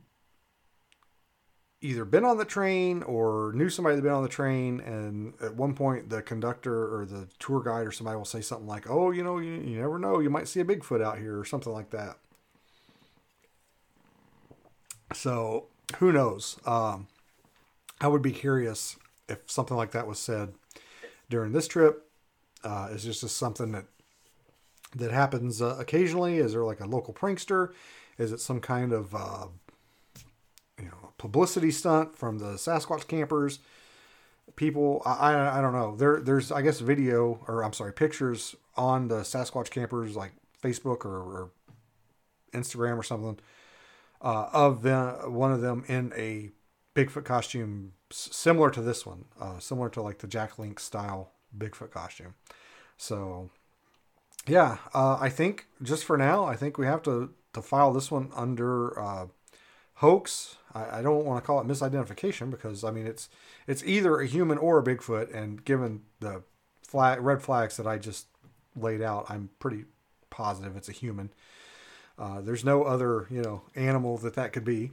either 1.79 2.05
been 2.05 2.25
on 2.25 2.37
the 2.37 2.45
train 2.45 3.03
or 3.03 3.51
knew 3.53 3.69
somebody 3.69 3.95
that 3.95 3.99
had 3.99 4.03
been 4.03 4.13
on 4.13 4.23
the 4.23 4.29
train, 4.29 4.79
and 4.81 5.33
at 5.41 5.55
one 5.55 5.73
point 5.73 6.09
the 6.09 6.21
conductor 6.21 6.93
or 6.93 7.05
the 7.05 7.27
tour 7.39 7.61
guide 7.63 7.87
or 7.87 7.91
somebody 7.91 8.17
will 8.17 8.25
say 8.25 8.41
something 8.41 8.67
like, 8.67 8.89
"Oh, 8.89 9.11
you 9.11 9.23
know, 9.23 9.37
you, 9.37 9.53
you 9.53 9.79
never 9.79 9.97
know. 9.97 10.19
You 10.19 10.29
might 10.29 10.47
see 10.47 10.59
a 10.59 10.65
Bigfoot 10.65 11.03
out 11.03 11.19
here," 11.19 11.39
or 11.39 11.45
something 11.45 11.71
like 11.71 11.91
that. 11.91 12.17
So 15.13 15.67
who 15.95 16.11
knows? 16.11 16.57
Um, 16.65 17.07
I 17.99 18.07
would 18.07 18.21
be 18.21 18.31
curious 18.31 18.97
if 19.27 19.39
something 19.49 19.77
like 19.77 19.91
that 19.91 20.07
was 20.07 20.19
said 20.19 20.53
during 21.29 21.53
this 21.53 21.67
trip. 21.67 22.09
Uh, 22.63 22.89
is 22.91 23.03
this 23.03 23.21
just 23.21 23.37
something 23.37 23.71
that 23.71 23.85
that 24.95 25.11
happens 25.11 25.61
uh, 25.61 25.77
occasionally? 25.79 26.37
Is 26.37 26.53
there 26.53 26.63
like 26.63 26.79
a 26.79 26.85
local 26.85 27.13
prankster? 27.13 27.73
Is 28.17 28.31
it 28.31 28.39
some 28.39 28.59
kind 28.59 28.93
of 28.93 29.15
uh, 29.15 29.47
you 30.79 30.85
know 30.85 31.11
publicity 31.17 31.71
stunt 31.71 32.17
from 32.17 32.39
the 32.39 32.53
Sasquatch 32.53 33.07
campers? 33.07 33.59
People, 34.55 35.01
I, 35.05 35.33
I, 35.33 35.59
I 35.59 35.61
don't 35.61 35.73
know. 35.73 35.95
There 35.95 36.19
there's 36.19 36.51
I 36.51 36.61
guess 36.61 36.79
video 36.79 37.43
or 37.47 37.63
I'm 37.63 37.73
sorry 37.73 37.93
pictures 37.93 38.55
on 38.75 39.07
the 39.07 39.21
Sasquatch 39.21 39.69
campers 39.69 40.15
like 40.15 40.31
Facebook 40.63 41.05
or, 41.05 41.17
or 41.17 41.49
Instagram 42.53 42.97
or 42.97 43.03
something 43.03 43.39
uh, 44.21 44.49
of 44.53 44.81
them, 44.81 45.33
one 45.33 45.51
of 45.51 45.61
them 45.61 45.83
in 45.87 46.13
a 46.15 46.49
Bigfoot 46.95 47.25
costume 47.25 47.93
similar 48.09 48.69
to 48.71 48.81
this 48.81 49.05
one, 49.05 49.25
uh, 49.39 49.59
similar 49.59 49.89
to 49.89 50.01
like 50.01 50.19
the 50.19 50.27
Jack 50.27 50.57
Link 50.57 50.79
style 50.79 51.31
Bigfoot 51.55 51.91
costume. 51.91 52.33
So, 52.97 53.49
yeah, 54.47 54.77
uh, 54.93 55.17
I 55.19 55.29
think 55.29 55.67
just 55.83 56.05
for 56.05 56.17
now, 56.17 56.45
I 56.45 56.55
think 56.55 56.77
we 56.77 56.85
have 56.85 57.03
to 57.03 57.33
to 57.53 57.61
file 57.61 57.93
this 57.93 58.11
one 58.11 58.31
under 58.35 58.99
uh, 58.99 59.27
hoax. 59.95 60.57
I, 60.73 60.99
I 60.99 61.01
don't 61.01 61.25
want 61.25 61.43
to 61.43 61.45
call 61.45 61.59
it 61.59 61.67
misidentification 61.67 62.49
because 62.49 62.83
I 62.83 62.91
mean 62.91 63.05
it's 63.05 63.29
it's 63.67 63.83
either 63.83 64.19
a 64.19 64.27
human 64.27 64.57
or 64.57 64.79
a 64.79 64.83
Bigfoot, 64.83 65.33
and 65.33 65.63
given 65.63 66.01
the 66.19 66.43
flag 66.81 67.21
red 67.21 67.41
flags 67.41 67.77
that 67.77 67.87
I 67.87 67.97
just 67.97 68.27
laid 68.75 69.01
out, 69.01 69.25
I'm 69.29 69.49
pretty 69.59 69.85
positive 70.29 70.75
it's 70.75 70.89
a 70.89 70.93
human. 70.93 71.31
Uh, 72.17 72.41
there's 72.41 72.65
no 72.65 72.83
other, 72.83 73.27
you 73.29 73.41
know, 73.41 73.61
animal 73.75 74.17
that 74.17 74.33
that 74.35 74.53
could 74.53 74.65
be. 74.65 74.91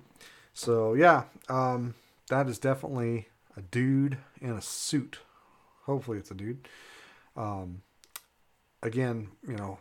So 0.53 0.95
yeah, 0.95 1.25
um, 1.49 1.95
that 2.29 2.49
is 2.49 2.59
definitely 2.59 3.29
a 3.57 3.63
dude 3.63 4.19
in 4.41 4.51
a 4.51 4.63
suit. 4.63 5.19
Hopefully, 5.85 6.19
it's 6.19 6.31
a 6.31 6.35
dude. 6.35 6.69
Um, 7.37 7.83
again, 8.83 9.29
you 9.47 9.57
know, 9.57 9.79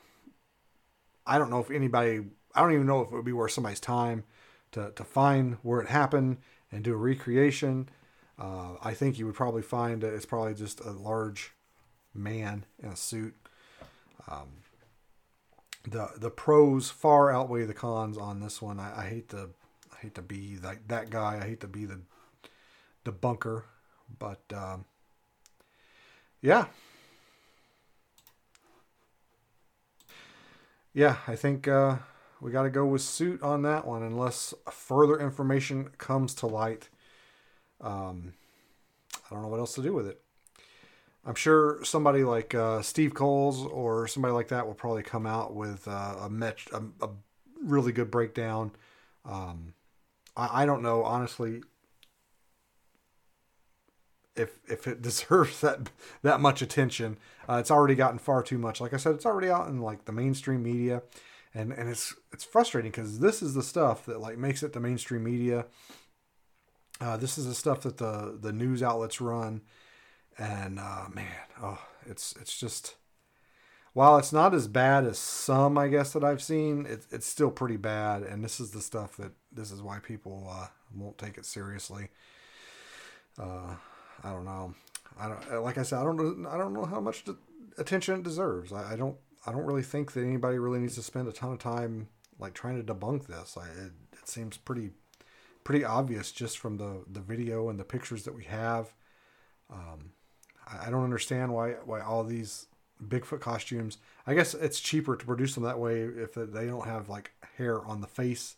I 1.26 1.38
don't 1.38 1.50
know 1.50 1.60
if 1.60 1.70
anybody. 1.70 2.22
I 2.56 2.62
don't 2.62 2.74
even 2.74 2.88
know 2.88 3.02
if 3.02 3.08
it 3.08 3.16
would 3.16 3.26
be 3.26 3.34
worth 3.34 3.52
somebody's 3.52 3.80
time 3.80 4.24
to 4.72 4.92
to 4.96 5.04
find 5.04 5.58
where 5.62 5.82
it 5.82 5.90
happened 5.90 6.38
and 6.72 6.84
do 6.84 6.94
a 6.94 6.98
recreation. 6.98 7.90
Uh, 8.40 8.76
I 8.82 8.94
think 8.94 9.20
you 9.20 9.26
would 9.26 9.36
probably 9.36 9.62
find 9.62 10.04
it's 10.04 10.26
probably 10.26 10.56
just 10.56 10.80
a 10.80 10.92
large 10.92 11.52
man 12.14 12.66
in 12.82 12.90
a 12.90 12.96
suit. 12.96 13.36
Um, 14.30 14.63
the 15.84 16.10
the 16.18 16.30
pros 16.30 16.90
far 16.90 17.32
outweigh 17.32 17.66
the 17.66 17.74
cons 17.74 18.18
on 18.18 18.40
this 18.40 18.62
one. 18.62 18.80
I, 18.80 19.02
I 19.02 19.10
hate 19.10 19.30
to 19.30 19.50
I 19.94 19.98
hate 20.02 20.16
to 20.16 20.22
be 20.22 20.58
like 20.62 20.88
that 20.88 21.10
guy. 21.10 21.40
I 21.42 21.48
hate 21.48 21.62
to 21.62 21.68
be 21.68 21.86
the 21.86 22.00
the 23.04 23.12
bunker, 23.12 23.66
but 24.20 24.42
um, 24.54 24.86
yeah, 26.42 26.66
yeah. 30.94 31.18
I 31.28 31.36
think 31.36 31.68
uh, 31.68 31.98
we 32.42 32.52
got 32.52 32.64
to 32.64 32.70
go 32.70 32.86
with 32.86 33.02
suit 33.02 33.42
on 33.44 33.62
that 33.64 33.86
one, 33.86 34.04
unless 34.04 34.54
further 34.72 35.20
information 35.20 35.90
comes 35.98 36.34
to 36.36 36.48
light. 36.48 36.90
Um, 37.82 38.34
I 39.14 39.34
don't 39.34 39.42
know 39.42 39.50
what 39.50 39.60
else 39.60 39.76
to 39.76 39.84
do 39.84 39.94
with 39.94 40.08
it. 40.08 40.23
I'm 41.26 41.36
sure 41.36 41.84
somebody 41.84 42.24
like 42.24 42.54
uh, 42.54 42.82
Steve 42.82 43.14
Kulls 43.14 43.66
or 43.66 44.08
somebody 44.08 44.34
like 44.34 44.50
that 44.50 44.68
will 44.68 44.74
probably 44.74 45.04
come 45.04 45.26
out 45.26 45.56
with 45.56 45.88
uh, 45.88 46.16
a, 46.22 46.30
met- 46.30 46.68
a, 46.74 47.06
a 47.06 47.10
really 47.64 47.92
good 47.92 48.12
breakdown. 48.12 48.72
Um, 49.24 49.74
I, 50.36 50.64
I 50.64 50.66
don't 50.66 50.82
know 50.82 51.04
honestly 51.04 51.62
if 54.36 54.60
if 54.68 54.88
it 54.88 55.02
deserves 55.02 55.62
that 55.62 55.90
that 56.22 56.40
much 56.40 56.62
attention. 56.62 57.18
Uh, 57.48 57.56
it's 57.56 57.72
already 57.72 57.96
gotten 57.96 58.20
far 58.20 58.44
too 58.44 58.58
much. 58.58 58.82
Like 58.82 58.94
I 58.94 58.98
said, 58.98 59.16
it's 59.16 59.26
already 59.26 59.50
out 59.50 59.68
in 59.68 59.80
like 59.82 60.06
the 60.06 60.12
mainstream 60.12 60.64
media, 60.64 61.04
and 61.54 61.72
and 61.72 61.90
it's 61.90 62.14
it's 62.32 62.44
frustrating 62.44 62.92
because 62.92 63.20
this 63.20 63.42
is 63.42 63.54
the 63.54 63.64
stuff 63.64 64.06
that 64.06 64.20
like 64.20 64.38
makes 64.38 64.64
it 64.64 64.74
to 64.74 64.80
mainstream 64.80 65.24
media. 65.24 65.66
Uh, 67.02 67.18
this 67.18 67.38
is 67.38 67.46
the 67.46 67.56
stuff 67.56 67.82
that 67.82 67.98
the 67.98 68.38
the 68.40 68.54
news 68.54 68.82
outlets 68.84 69.20
run, 69.20 69.62
and 70.38 70.80
uh, 70.80 71.06
man, 71.14 71.28
oh, 71.62 71.80
it's 72.06 72.36
it's 72.40 72.58
just 72.58 72.96
while 73.94 74.18
it's 74.18 74.34
not 74.34 74.54
as 74.54 74.68
bad 74.68 75.06
as 75.06 75.20
some 75.20 75.78
I 75.78 75.88
guess 75.88 76.14
that 76.14 76.24
I've 76.24 76.42
seen, 76.42 76.86
it, 76.86 77.06
it's 77.12 77.28
still 77.28 77.52
pretty 77.52 77.78
bad. 77.78 78.24
And 78.24 78.44
this 78.44 78.60
is 78.60 78.72
the 78.72 78.82
stuff 78.82 79.16
that 79.18 79.32
this 79.52 79.72
is 79.72 79.82
why 79.82 80.00
people 80.00 80.48
uh, 80.50 80.68
won't 80.96 81.18
take 81.18 81.38
it 81.38 81.46
seriously. 81.46 82.10
Uh, 83.40 83.76
I 84.24 84.32
don't 84.32 84.46
know. 84.46 84.74
I 85.20 85.28
don't 85.28 85.64
like 85.64 85.78
I 85.78 85.84
said. 85.84 86.00
I 86.00 86.04
don't 86.04 86.18
know. 86.18 86.50
I 86.50 86.58
don't 86.58 86.74
know 86.74 86.86
how 86.86 87.00
much 87.00 87.24
attention 87.78 88.20
it 88.20 88.24
deserves. 88.24 88.74
I, 88.74 88.94
I 88.94 88.96
don't 88.96 89.18
I 89.46 89.52
don't 89.52 89.66
really 89.66 89.84
think 89.84 90.14
that 90.14 90.24
anybody 90.24 90.58
really 90.58 90.80
needs 90.80 90.96
to 90.96 91.04
spend 91.04 91.28
a 91.28 91.32
ton 91.32 91.52
of 91.52 91.60
time 91.60 92.08
like 92.40 92.54
trying 92.54 92.84
to 92.84 92.94
debunk 92.94 93.28
this. 93.28 93.58
I, 93.58 93.66
it, 93.66 93.92
it 94.14 94.28
seems 94.28 94.58
pretty 94.58 94.92
pretty 95.64 95.86
obvious 95.86 96.32
just 96.32 96.58
from 96.58 96.78
the 96.78 97.04
the 97.08 97.22
video 97.22 97.70
and 97.70 97.80
the 97.80 97.84
pictures 97.84 98.24
that 98.24 98.36
we 98.36 98.46
have. 98.46 98.94
Um, 99.72 100.12
I, 100.68 100.90
don't 100.90 101.04
understand 101.04 101.54
why 101.54 101.72
why 101.86 102.02
all 102.02 102.24
these 102.24 102.68
Bigfoot 103.04 103.42
costumes. 103.42 103.98
I 104.26 104.34
guess 104.34 104.54
it's 104.54 104.80
cheaper 104.80 105.16
to 105.16 105.26
produce 105.26 105.56
them 105.56 105.64
that 105.64 105.80
way 105.80 106.02
if 106.02 106.34
they 106.34 106.66
don't 106.66 106.88
have 106.88 107.10
like 107.10 107.32
hair 107.58 107.84
on 107.86 108.02
the 108.02 108.08
face. 108.08 108.56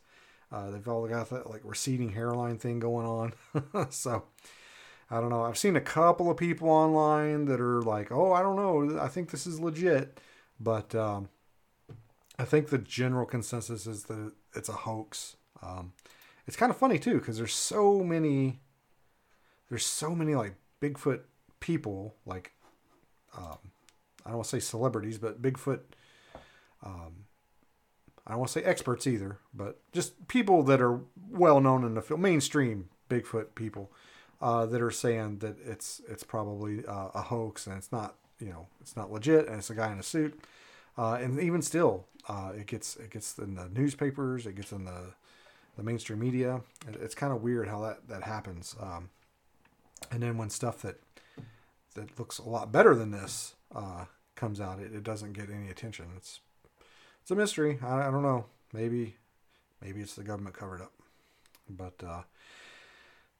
Uh, 0.51 0.69
they've 0.69 0.87
all 0.87 1.07
got 1.07 1.29
that 1.31 1.49
like 1.49 1.61
receding 1.63 2.09
hairline 2.09 2.57
thing 2.57 2.79
going 2.79 3.05
on. 3.05 3.89
so 3.89 4.23
I 5.09 5.19
don't 5.19 5.29
know. 5.29 5.43
I've 5.43 5.57
seen 5.57 5.75
a 5.75 5.81
couple 5.81 6.29
of 6.29 6.37
people 6.37 6.69
online 6.69 7.45
that 7.45 7.59
are 7.59 7.81
like, 7.81 8.11
"Oh, 8.11 8.33
I 8.33 8.41
don't 8.41 8.55
know. 8.55 8.99
I 8.99 9.07
think 9.07 9.31
this 9.31 9.47
is 9.47 9.59
legit." 9.59 10.19
But 10.59 10.95
um, 10.95 11.29
I 12.39 12.45
think 12.45 12.69
the 12.69 12.77
general 12.77 13.25
consensus 13.25 13.87
is 13.87 14.03
that 14.03 14.31
it's 14.53 14.69
a 14.69 14.73
hoax. 14.73 15.35
Um, 15.61 15.93
it's 16.47 16.57
kind 16.57 16.69
of 16.69 16.77
funny 16.77 16.99
too 16.99 17.19
because 17.19 17.37
there's 17.37 17.53
so 17.53 18.03
many, 18.03 18.59
there's 19.69 19.85
so 19.85 20.15
many 20.15 20.35
like 20.35 20.55
Bigfoot 20.81 21.21
people, 21.65 22.13
like 22.27 22.51
um, 23.35 23.57
I 24.23 24.29
don't 24.29 24.37
want 24.37 24.49
to 24.49 24.55
say 24.55 24.59
celebrities, 24.59 25.17
but 25.17 25.41
Bigfoot. 25.41 25.79
Um, 26.83 27.25
I 28.27 28.31
don't 28.31 28.39
want 28.39 28.51
to 28.51 28.59
say 28.59 28.63
experts 28.63 29.07
either, 29.07 29.39
but 29.51 29.79
just 29.91 30.27
people 30.27 30.61
that 30.63 30.79
are 30.79 30.99
well 31.29 31.59
known 31.59 31.83
in 31.83 31.95
the 31.95 32.03
field, 32.03 32.19
mainstream 32.19 32.89
Bigfoot 33.09 33.55
people 33.55 33.91
uh, 34.41 34.67
that 34.67 34.79
are 34.79 34.91
saying 34.91 35.39
that 35.39 35.55
it's 35.65 36.01
it's 36.07 36.23
probably 36.23 36.85
uh, 36.85 37.09
a 37.15 37.23
hoax 37.23 37.65
and 37.65 37.75
it's 37.77 37.91
not 37.91 38.13
you 38.39 38.49
know 38.49 38.67
it's 38.81 38.95
not 38.95 39.11
legit 39.11 39.47
and 39.47 39.57
it's 39.57 39.71
a 39.71 39.75
guy 39.75 39.91
in 39.91 39.97
a 39.97 40.03
suit 40.03 40.39
uh, 40.99 41.13
and 41.13 41.39
even 41.39 41.61
still 41.61 42.05
uh, 42.27 42.51
it 42.55 42.67
gets 42.67 42.95
it 42.97 43.09
gets 43.09 43.37
in 43.37 43.55
the 43.55 43.69
newspapers 43.69 44.45
it 44.45 44.55
gets 44.55 44.71
in 44.71 44.85
the 44.85 45.13
the 45.77 45.83
mainstream 45.83 46.19
media 46.19 46.61
it, 46.87 46.95
it's 47.01 47.15
kind 47.15 47.31
of 47.31 47.41
weird 47.41 47.67
how 47.67 47.79
that 47.81 48.07
that 48.07 48.23
happens 48.23 48.75
um, 48.81 49.09
and 50.11 50.21
then 50.21 50.37
when 50.37 50.49
stuff 50.49 50.81
that 50.81 50.99
that 51.95 52.17
looks 52.19 52.37
a 52.37 52.47
lot 52.47 52.71
better 52.71 52.95
than 52.95 53.11
this 53.11 53.55
uh, 53.73 54.05
comes 54.35 54.61
out 54.61 54.79
it, 54.79 54.93
it 54.93 55.03
doesn't 55.03 55.33
get 55.33 55.49
any 55.49 55.69
attention 55.69 56.05
it's 56.15 56.39
it's 57.21 57.31
a 57.31 57.35
mystery 57.35 57.79
I, 57.81 58.07
I 58.07 58.11
don't 58.11 58.23
know 58.23 58.45
maybe 58.73 59.15
maybe 59.81 60.01
it's 60.01 60.15
the 60.15 60.23
government 60.23 60.55
covered 60.55 60.81
up 60.81 60.93
but 61.69 61.95
uh, 62.05 62.21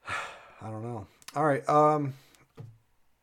I 0.62 0.70
don't 0.70 0.84
know 0.84 1.08
all 1.36 1.46
right 1.46 1.68
um 1.70 2.14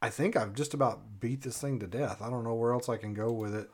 I 0.03 0.11
think 0.11 0.37
I've 0.37 0.53
just 0.53 0.75
about 0.75 1.21
beat 1.21 1.43
this 1.43 1.61
thing 1.61 1.79
to 1.79 1.87
death. 1.87 2.21
I 2.21 2.29
don't 2.29 2.43
know 2.43 2.55
where 2.55 2.73
else 2.73 2.89
I 2.89 2.97
can 2.97 3.15
go 3.15 3.31
with 3.31 3.55
it. 3.55 3.71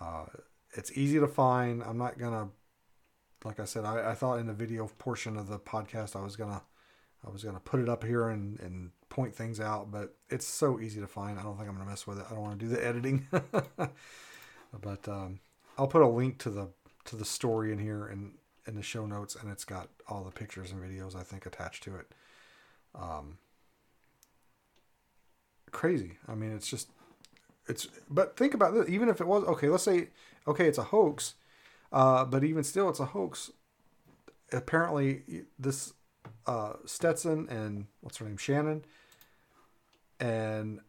Uh, 0.00 0.26
it's 0.74 0.96
easy 0.96 1.18
to 1.18 1.26
find. 1.26 1.82
I'm 1.82 1.98
not 1.98 2.18
gonna, 2.18 2.50
like 3.44 3.58
I 3.58 3.64
said, 3.64 3.84
I, 3.84 4.12
I, 4.12 4.14
thought 4.14 4.38
in 4.38 4.46
the 4.46 4.52
video 4.52 4.86
portion 4.98 5.36
of 5.36 5.48
the 5.48 5.58
podcast 5.58 6.14
I 6.14 6.22
was 6.22 6.36
gonna, 6.36 6.62
I 7.26 7.30
was 7.30 7.42
gonna 7.42 7.58
put 7.58 7.80
it 7.80 7.88
up 7.88 8.04
here 8.04 8.28
and, 8.28 8.60
and 8.60 8.90
point 9.08 9.34
things 9.34 9.60
out, 9.60 9.90
but 9.90 10.14
it's 10.28 10.46
so 10.46 10.80
easy 10.80 11.00
to 11.00 11.06
find. 11.06 11.38
I 11.38 11.42
don't 11.42 11.56
think 11.56 11.68
I'm 11.68 11.76
gonna 11.76 11.88
mess 11.88 12.06
with 12.06 12.18
it. 12.18 12.26
I 12.30 12.34
don't 12.34 12.42
want 12.42 12.58
to 12.58 12.64
do 12.64 12.70
the 12.70 12.84
editing, 12.84 13.26
but 14.80 15.08
um, 15.08 15.40
I'll 15.78 15.88
put 15.88 16.02
a 16.02 16.08
link 16.08 16.38
to 16.38 16.50
the 16.50 16.68
to 17.06 17.16
the 17.16 17.24
story 17.24 17.72
in 17.72 17.78
here 17.78 18.06
and 18.06 18.32
in 18.66 18.74
the 18.74 18.82
show 18.82 19.06
notes, 19.06 19.36
and 19.36 19.50
it's 19.50 19.64
got 19.64 19.88
all 20.08 20.24
the 20.24 20.30
pictures 20.30 20.70
and 20.70 20.82
videos 20.82 21.14
I 21.14 21.22
think 21.22 21.46
attached 21.46 21.82
to 21.84 21.96
it. 21.96 22.06
Um, 22.94 23.38
crazy. 25.70 26.18
I 26.26 26.34
mean, 26.34 26.54
it's 26.54 26.68
just 26.68 26.88
it's. 27.68 27.86
But 28.08 28.36
think 28.36 28.54
about 28.54 28.74
this. 28.74 28.88
Even 28.88 29.08
if 29.08 29.20
it 29.20 29.26
was 29.26 29.44
okay, 29.44 29.68
let's 29.68 29.84
say 29.84 30.08
okay, 30.46 30.66
it's 30.66 30.78
a 30.78 30.84
hoax, 30.84 31.34
uh, 31.92 32.24
but 32.24 32.44
even 32.44 32.64
still, 32.64 32.88
it's 32.88 33.00
a 33.00 33.06
hoax. 33.06 33.50
Apparently, 34.52 35.22
this 35.58 35.92
uh, 36.46 36.74
Stetson 36.84 37.48
and 37.48 37.86
what's 38.00 38.18
her 38.18 38.26
name, 38.26 38.36
Shannon, 38.36 38.84
and 40.20 40.80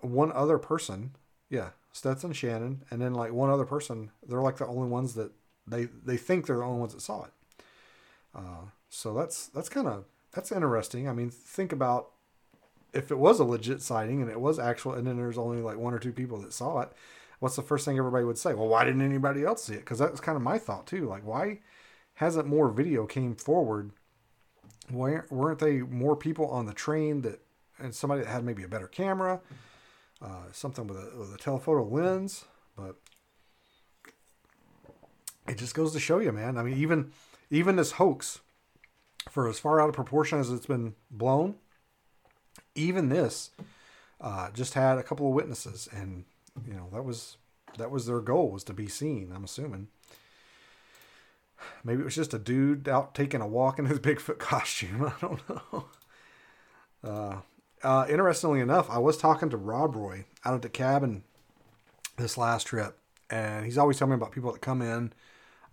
one 0.00 0.32
other 0.32 0.58
person, 0.58 1.12
yeah, 1.48 1.70
Stetson, 1.92 2.32
Shannon, 2.32 2.84
and 2.90 3.00
then 3.00 3.14
like 3.14 3.32
one 3.32 3.50
other 3.50 3.64
person. 3.64 4.10
They're 4.26 4.42
like 4.42 4.56
the 4.56 4.66
only 4.66 4.88
ones 4.88 5.14
that 5.14 5.32
they 5.66 5.84
they 5.84 6.16
think 6.16 6.46
they're 6.46 6.58
the 6.58 6.64
only 6.64 6.80
ones 6.80 6.94
that 6.94 7.00
saw 7.00 7.24
it. 7.24 7.32
Uh, 8.34 8.66
so 8.88 9.14
that's 9.14 9.46
that's 9.48 9.68
kind 9.68 9.86
of 9.86 10.04
that's 10.32 10.52
interesting. 10.52 11.08
I 11.08 11.12
mean, 11.12 11.30
think 11.30 11.72
about 11.72 12.10
if 12.92 13.10
it 13.10 13.18
was 13.18 13.40
a 13.40 13.44
legit 13.44 13.82
sighting 13.82 14.22
and 14.22 14.30
it 14.30 14.40
was 14.40 14.58
actual, 14.58 14.94
and 14.94 15.06
then 15.06 15.16
there's 15.16 15.38
only 15.38 15.62
like 15.62 15.76
one 15.76 15.94
or 15.94 15.98
two 15.98 16.12
people 16.12 16.38
that 16.38 16.52
saw 16.52 16.80
it, 16.80 16.92
what's 17.40 17.56
the 17.56 17.62
first 17.62 17.84
thing 17.84 17.98
everybody 17.98 18.24
would 18.24 18.38
say? 18.38 18.54
Well, 18.54 18.68
why 18.68 18.84
didn't 18.84 19.02
anybody 19.02 19.44
else 19.44 19.64
see 19.64 19.74
it? 19.74 19.80
Because 19.80 19.98
that 19.98 20.10
was 20.10 20.20
kind 20.20 20.36
of 20.36 20.42
my 20.42 20.58
thought 20.58 20.86
too. 20.86 21.06
Like, 21.06 21.26
why 21.26 21.58
hasn't 22.14 22.46
more 22.46 22.68
video 22.68 23.06
came 23.06 23.34
forward? 23.34 23.90
Weren't 24.90 25.58
they 25.58 25.78
more 25.78 26.16
people 26.16 26.46
on 26.48 26.66
the 26.66 26.74
train 26.74 27.22
that 27.22 27.40
and 27.78 27.94
somebody 27.94 28.22
that 28.22 28.30
had 28.30 28.44
maybe 28.44 28.62
a 28.62 28.68
better 28.68 28.86
camera, 28.86 29.40
uh, 30.22 30.44
something 30.52 30.86
with 30.86 30.96
a, 30.96 31.18
with 31.18 31.34
a 31.34 31.38
telephoto 31.38 31.84
lens? 31.84 32.44
But 32.76 32.96
it 35.48 35.58
just 35.58 35.74
goes 35.74 35.92
to 35.92 36.00
show 36.00 36.18
you, 36.18 36.32
man. 36.32 36.58
I 36.58 36.62
mean, 36.62 36.76
even 36.76 37.12
even 37.50 37.76
this 37.76 37.92
hoax, 37.92 38.40
for 39.30 39.48
as 39.48 39.58
far 39.58 39.80
out 39.80 39.88
of 39.88 39.94
proportion 39.94 40.38
as 40.38 40.50
it's 40.50 40.66
been 40.66 40.94
blown, 41.10 41.56
even 42.74 43.08
this 43.08 43.50
uh, 44.20 44.50
just 44.50 44.74
had 44.74 44.98
a 44.98 45.02
couple 45.02 45.28
of 45.28 45.34
witnesses, 45.34 45.88
and 45.92 46.24
you 46.66 46.74
know 46.74 46.88
that 46.92 47.04
was 47.04 47.36
that 47.78 47.90
was 47.90 48.06
their 48.06 48.20
goal 48.20 48.50
was 48.50 48.64
to 48.64 48.72
be 48.72 48.88
seen. 48.88 49.32
I'm 49.34 49.44
assuming. 49.44 49.88
Maybe 51.82 52.02
it 52.02 52.04
was 52.04 52.14
just 52.14 52.34
a 52.34 52.38
dude 52.38 52.88
out 52.88 53.14
taking 53.14 53.40
a 53.40 53.46
walk 53.46 53.78
in 53.78 53.86
his 53.86 53.98
Bigfoot 54.00 54.38
costume. 54.38 55.04
I 55.16 55.20
don't 55.20 55.48
know. 55.48 55.86
Uh, 57.02 57.36
uh, 57.82 58.06
interestingly 58.08 58.60
enough, 58.60 58.88
I 58.88 58.98
was 58.98 59.16
talking 59.16 59.50
to 59.50 59.56
Rob 59.56 59.94
Roy 59.94 60.24
out 60.44 60.54
at 60.54 60.62
the 60.62 60.68
cabin 60.68 61.24
this 62.16 62.38
last 62.38 62.66
trip, 62.66 62.98
and 63.28 63.64
he's 63.64 63.76
always 63.76 63.98
telling 63.98 64.12
me 64.12 64.16
about 64.16 64.32
people 64.32 64.52
that 64.52 64.62
come 64.62 64.80
in 64.80 65.12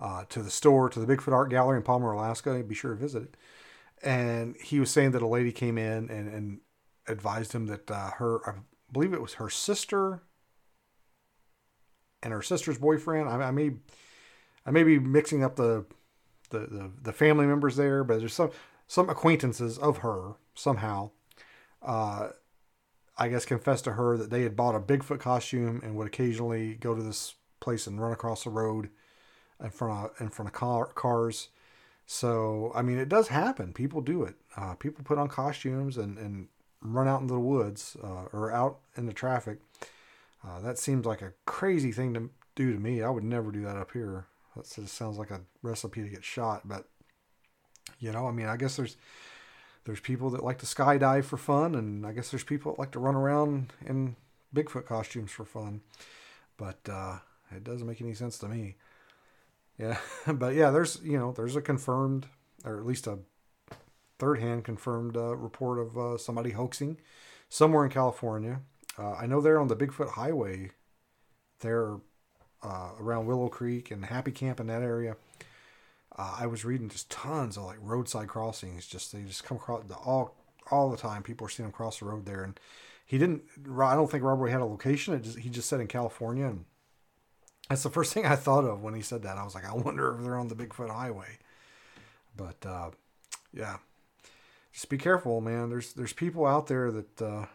uh, 0.01 0.25
to 0.29 0.41
the 0.41 0.49
store, 0.49 0.89
to 0.89 0.99
the 0.99 1.05
Bigfoot 1.05 1.31
Art 1.31 1.49
Gallery 1.49 1.77
in 1.77 1.83
Palmer, 1.83 2.11
Alaska. 2.11 2.61
Be 2.63 2.75
sure 2.75 2.91
to 2.91 2.99
visit 2.99 3.23
it. 3.23 3.37
And 4.03 4.55
he 4.61 4.79
was 4.79 4.89
saying 4.89 5.11
that 5.11 5.21
a 5.21 5.27
lady 5.27 5.51
came 5.51 5.77
in 5.77 6.09
and, 6.09 6.27
and 6.27 6.59
advised 7.07 7.53
him 7.53 7.67
that 7.67 7.89
uh, 7.89 8.11
her, 8.11 8.49
I 8.49 8.53
believe 8.91 9.13
it 9.13 9.21
was 9.21 9.35
her 9.35 9.49
sister 9.49 10.23
and 12.23 12.33
her 12.33 12.41
sister's 12.41 12.77
boyfriend. 12.77 13.29
I, 13.29 13.35
I 13.35 13.51
may, 13.51 13.71
I 14.65 14.71
may 14.71 14.83
be 14.83 14.99
mixing 14.99 15.43
up 15.43 15.55
the, 15.55 15.85
the, 16.49 16.59
the, 16.59 16.91
the, 17.01 17.13
family 17.13 17.45
members 17.45 17.75
there, 17.75 18.03
but 18.03 18.19
there's 18.19 18.33
some, 18.33 18.51
some 18.87 19.09
acquaintances 19.09 19.77
of 19.77 19.97
her 19.99 20.35
somehow. 20.53 21.11
Uh, 21.81 22.29
I 23.17 23.27
guess 23.27 23.45
confessed 23.45 23.83
to 23.85 23.93
her 23.93 24.17
that 24.17 24.29
they 24.29 24.43
had 24.43 24.55
bought 24.55 24.75
a 24.75 24.79
Bigfoot 24.79 25.19
costume 25.19 25.81
and 25.83 25.95
would 25.95 26.07
occasionally 26.07 26.75
go 26.75 26.95
to 26.95 27.03
this 27.03 27.35
place 27.59 27.87
and 27.87 28.01
run 28.01 28.11
across 28.11 28.43
the 28.43 28.49
road 28.49 28.89
in 29.63 29.69
front 29.69 30.05
of 30.05 30.21
in 30.21 30.29
front 30.29 30.49
of 30.49 30.53
car, 30.53 30.87
cars. 30.87 31.49
So 32.05 32.71
I 32.73 32.81
mean, 32.81 32.97
it 32.97 33.09
does 33.09 33.27
happen. 33.27 33.73
People 33.73 34.01
do 34.01 34.23
it. 34.23 34.35
Uh, 34.57 34.73
people 34.75 35.03
put 35.03 35.17
on 35.17 35.27
costumes 35.27 35.97
and 35.97 36.17
and 36.17 36.47
run 36.81 37.07
out 37.07 37.21
into 37.21 37.33
the 37.33 37.39
woods 37.39 37.95
uh, 38.03 38.25
or 38.33 38.51
out 38.51 38.79
in 38.95 39.05
the 39.05 39.13
traffic. 39.13 39.59
Uh, 40.43 40.59
that 40.61 40.79
seems 40.79 41.05
like 41.05 41.21
a 41.21 41.33
crazy 41.45 41.91
thing 41.91 42.13
to 42.15 42.29
do 42.55 42.73
to 42.73 42.79
me. 42.79 43.03
I 43.03 43.09
would 43.09 43.23
never 43.23 43.51
do 43.51 43.61
that 43.63 43.77
up 43.77 43.91
here. 43.91 44.25
That 44.55 44.69
just 44.69 44.93
sounds 44.95 45.17
like 45.17 45.31
a 45.31 45.41
recipe 45.61 46.01
to 46.01 46.09
get 46.09 46.23
shot. 46.23 46.67
But 46.67 46.85
you 47.99 48.11
know, 48.11 48.27
I 48.27 48.31
mean, 48.31 48.47
I 48.47 48.57
guess 48.57 48.75
there's 48.75 48.97
there's 49.85 49.99
people 49.99 50.29
that 50.31 50.43
like 50.43 50.59
to 50.59 50.65
skydive 50.65 51.25
for 51.25 51.37
fun, 51.37 51.75
and 51.75 52.05
I 52.05 52.13
guess 52.13 52.29
there's 52.29 52.43
people 52.43 52.71
that 52.71 52.79
like 52.79 52.91
to 52.91 52.99
run 52.99 53.15
around 53.15 53.73
in 53.85 54.15
Bigfoot 54.53 54.85
costumes 54.85 55.31
for 55.31 55.45
fun. 55.45 55.81
But 56.57 56.79
uh, 56.89 57.19
it 57.55 57.63
doesn't 57.63 57.87
make 57.87 58.01
any 58.01 58.13
sense 58.13 58.37
to 58.39 58.47
me. 58.47 58.75
Yeah, 59.77 59.97
but 60.27 60.53
yeah, 60.53 60.71
there's 60.71 60.99
you 61.03 61.17
know 61.17 61.31
there's 61.31 61.55
a 61.55 61.61
confirmed 61.61 62.27
or 62.63 62.77
at 62.77 62.85
least 62.85 63.07
a 63.07 63.19
third 64.19 64.39
hand 64.39 64.63
confirmed 64.63 65.17
uh, 65.17 65.35
report 65.35 65.79
of 65.79 65.97
uh, 65.97 66.17
somebody 66.17 66.51
hoaxing 66.51 66.97
somewhere 67.49 67.83
in 67.83 67.89
California. 67.89 68.61
Uh, 68.97 69.13
I 69.13 69.25
know 69.25 69.41
they're 69.41 69.59
on 69.59 69.67
the 69.67 69.75
Bigfoot 69.75 70.11
Highway. 70.11 70.71
They're 71.59 71.97
uh, 72.63 72.89
around 72.99 73.25
Willow 73.25 73.49
Creek 73.49 73.91
and 73.91 74.05
Happy 74.05 74.31
Camp 74.31 74.59
in 74.59 74.67
that 74.67 74.81
area. 74.81 75.15
Uh, 76.17 76.37
I 76.39 76.47
was 76.47 76.65
reading 76.65 76.89
just 76.89 77.09
tons 77.09 77.57
of 77.57 77.63
like 77.63 77.77
roadside 77.81 78.27
crossings. 78.27 78.87
Just 78.87 79.11
they 79.11 79.21
just 79.21 79.43
come 79.43 79.57
across 79.57 79.83
the, 79.87 79.95
all 79.95 80.35
all 80.69 80.89
the 80.89 80.97
time. 80.97 81.23
People 81.23 81.47
are 81.47 81.49
seeing 81.49 81.67
them 81.67 81.73
cross 81.73 81.99
the 81.99 82.05
road 82.05 82.25
there, 82.25 82.43
and 82.43 82.59
he 83.05 83.17
didn't. 83.17 83.43
I 83.81 83.95
don't 83.95 84.09
think 84.11 84.23
Robert 84.23 84.47
had 84.47 84.61
a 84.61 84.65
location. 84.65 85.21
Just, 85.21 85.39
he 85.39 85.49
just 85.49 85.69
said 85.69 85.79
in 85.79 85.87
California, 85.87 86.45
and 86.45 86.65
that's 87.69 87.83
the 87.83 87.89
first 87.89 88.13
thing 88.13 88.25
I 88.25 88.35
thought 88.35 88.65
of 88.65 88.81
when 88.83 88.93
he 88.93 89.01
said 89.01 89.23
that. 89.23 89.37
I 89.37 89.43
was 89.43 89.55
like, 89.55 89.65
I 89.65 89.73
wonder 89.73 90.15
if 90.15 90.23
they're 90.23 90.37
on 90.37 90.49
the 90.49 90.55
Bigfoot 90.55 90.89
Highway. 90.89 91.39
But 92.35 92.65
uh, 92.65 92.91
yeah, 93.53 93.77
just 94.73 94.89
be 94.89 94.97
careful, 94.97 95.41
man. 95.41 95.69
There's 95.69 95.93
there's 95.93 96.13
people 96.13 96.45
out 96.45 96.67
there 96.67 96.91
that 96.91 97.21
uh, 97.21 97.45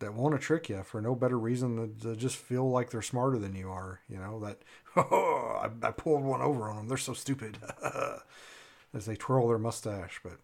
that 0.00 0.14
want 0.14 0.34
to 0.34 0.38
trick 0.38 0.68
you 0.68 0.82
for 0.82 1.00
no 1.00 1.14
better 1.14 1.38
reason 1.38 1.76
than 1.76 1.98
to 2.00 2.16
just 2.16 2.36
feel 2.36 2.70
like 2.70 2.90
they're 2.90 3.02
smarter 3.02 3.38
than 3.38 3.54
you 3.54 3.70
are. 3.70 4.00
You 4.08 4.18
know 4.18 4.40
that 4.40 4.58
oh, 4.96 5.60
I, 5.62 5.86
I 5.86 5.90
pulled 5.90 6.22
one 6.22 6.40
over 6.40 6.68
on 6.68 6.76
them. 6.76 6.88
They're 6.88 6.96
so 6.96 7.14
stupid 7.14 7.58
as 8.94 9.06
they 9.06 9.16
twirl 9.16 9.48
their 9.48 9.58
mustache. 9.58 10.20
But 10.22 10.38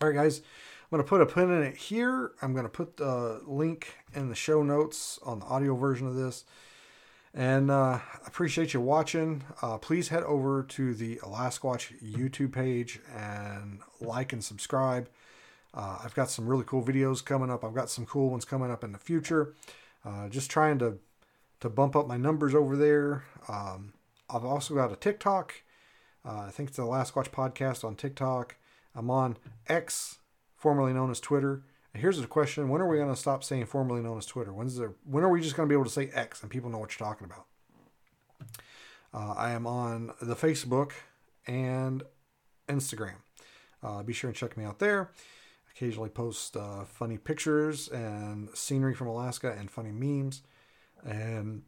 all 0.00 0.08
right, 0.08 0.14
guys, 0.14 0.38
I'm 0.38 0.90
gonna 0.90 1.04
put 1.04 1.20
a 1.20 1.26
pin 1.26 1.50
in 1.50 1.62
it 1.62 1.76
here. 1.76 2.32
I'm 2.42 2.54
gonna 2.54 2.68
put 2.68 2.96
the 2.96 3.42
link 3.46 3.94
in 4.14 4.28
the 4.28 4.34
show 4.34 4.62
notes 4.62 5.18
on 5.22 5.40
the 5.40 5.46
audio 5.46 5.74
version 5.74 6.06
of 6.06 6.14
this. 6.14 6.44
And 7.34 7.70
uh, 7.70 8.00
appreciate 8.26 8.72
you 8.74 8.80
watching. 8.80 9.44
Uh, 9.60 9.78
please 9.78 10.08
head 10.08 10.22
over 10.22 10.62
to 10.62 10.94
the 10.94 11.16
Alasquatch 11.16 11.92
YouTube 12.02 12.52
page 12.52 13.00
and 13.14 13.80
like 14.00 14.32
and 14.32 14.42
subscribe. 14.42 15.08
Uh, 15.78 15.96
I've 16.04 16.14
got 16.14 16.28
some 16.28 16.48
really 16.48 16.64
cool 16.64 16.84
videos 16.84 17.24
coming 17.24 17.50
up. 17.50 17.64
I've 17.64 17.74
got 17.74 17.88
some 17.88 18.04
cool 18.04 18.30
ones 18.30 18.44
coming 18.44 18.70
up 18.70 18.82
in 18.82 18.90
the 18.90 18.98
future. 18.98 19.54
Uh, 20.04 20.28
just 20.28 20.50
trying 20.50 20.78
to 20.80 20.98
to 21.60 21.68
bump 21.68 21.96
up 21.96 22.06
my 22.06 22.16
numbers 22.16 22.54
over 22.54 22.76
there. 22.76 23.24
Um, 23.48 23.92
I've 24.28 24.44
also 24.44 24.74
got 24.74 24.92
a 24.92 24.96
TikTok. 24.96 25.54
Uh, 26.24 26.44
I 26.46 26.50
think 26.50 26.68
it's 26.68 26.76
the 26.76 26.84
Alasquatch 26.84 27.30
podcast 27.30 27.84
on 27.84 27.96
TikTok. 27.96 28.56
I'm 28.94 29.10
on 29.10 29.36
X, 29.68 30.18
formerly 30.56 30.92
known 30.92 31.10
as 31.10 31.20
Twitter. 31.20 31.62
And 31.94 32.00
here's 32.00 32.20
the 32.20 32.26
question: 32.26 32.68
When 32.68 32.82
are 32.82 32.88
we 32.88 32.96
going 32.96 33.08
to 33.08 33.16
stop 33.16 33.44
saying 33.44 33.66
formerly 33.66 34.02
known 34.02 34.18
as 34.18 34.26
Twitter? 34.26 34.52
When's 34.52 34.76
there? 34.76 34.94
When 35.04 35.22
are 35.22 35.28
we 35.30 35.40
just 35.40 35.56
going 35.56 35.68
to 35.68 35.72
be 35.72 35.76
able 35.76 35.84
to 35.84 35.90
say 35.90 36.10
X 36.12 36.42
and 36.42 36.50
people 36.50 36.70
know 36.70 36.78
what 36.78 36.98
you're 36.98 37.06
talking 37.06 37.26
about? 37.26 37.46
Uh, 39.14 39.34
I 39.38 39.52
am 39.52 39.64
on 39.66 40.12
the 40.20 40.34
Facebook 40.34 40.92
and 41.46 42.02
Instagram. 42.68 43.16
Uh, 43.80 44.02
be 44.02 44.12
sure 44.12 44.28
and 44.28 44.36
check 44.36 44.56
me 44.56 44.64
out 44.64 44.80
there. 44.80 45.12
Occasionally 45.78 46.08
post 46.08 46.56
uh, 46.56 46.84
funny 46.84 47.18
pictures 47.18 47.86
and 47.86 48.48
scenery 48.52 48.94
from 48.94 49.06
Alaska 49.06 49.54
and 49.56 49.70
funny 49.70 49.92
memes. 49.92 50.42
And 51.06 51.62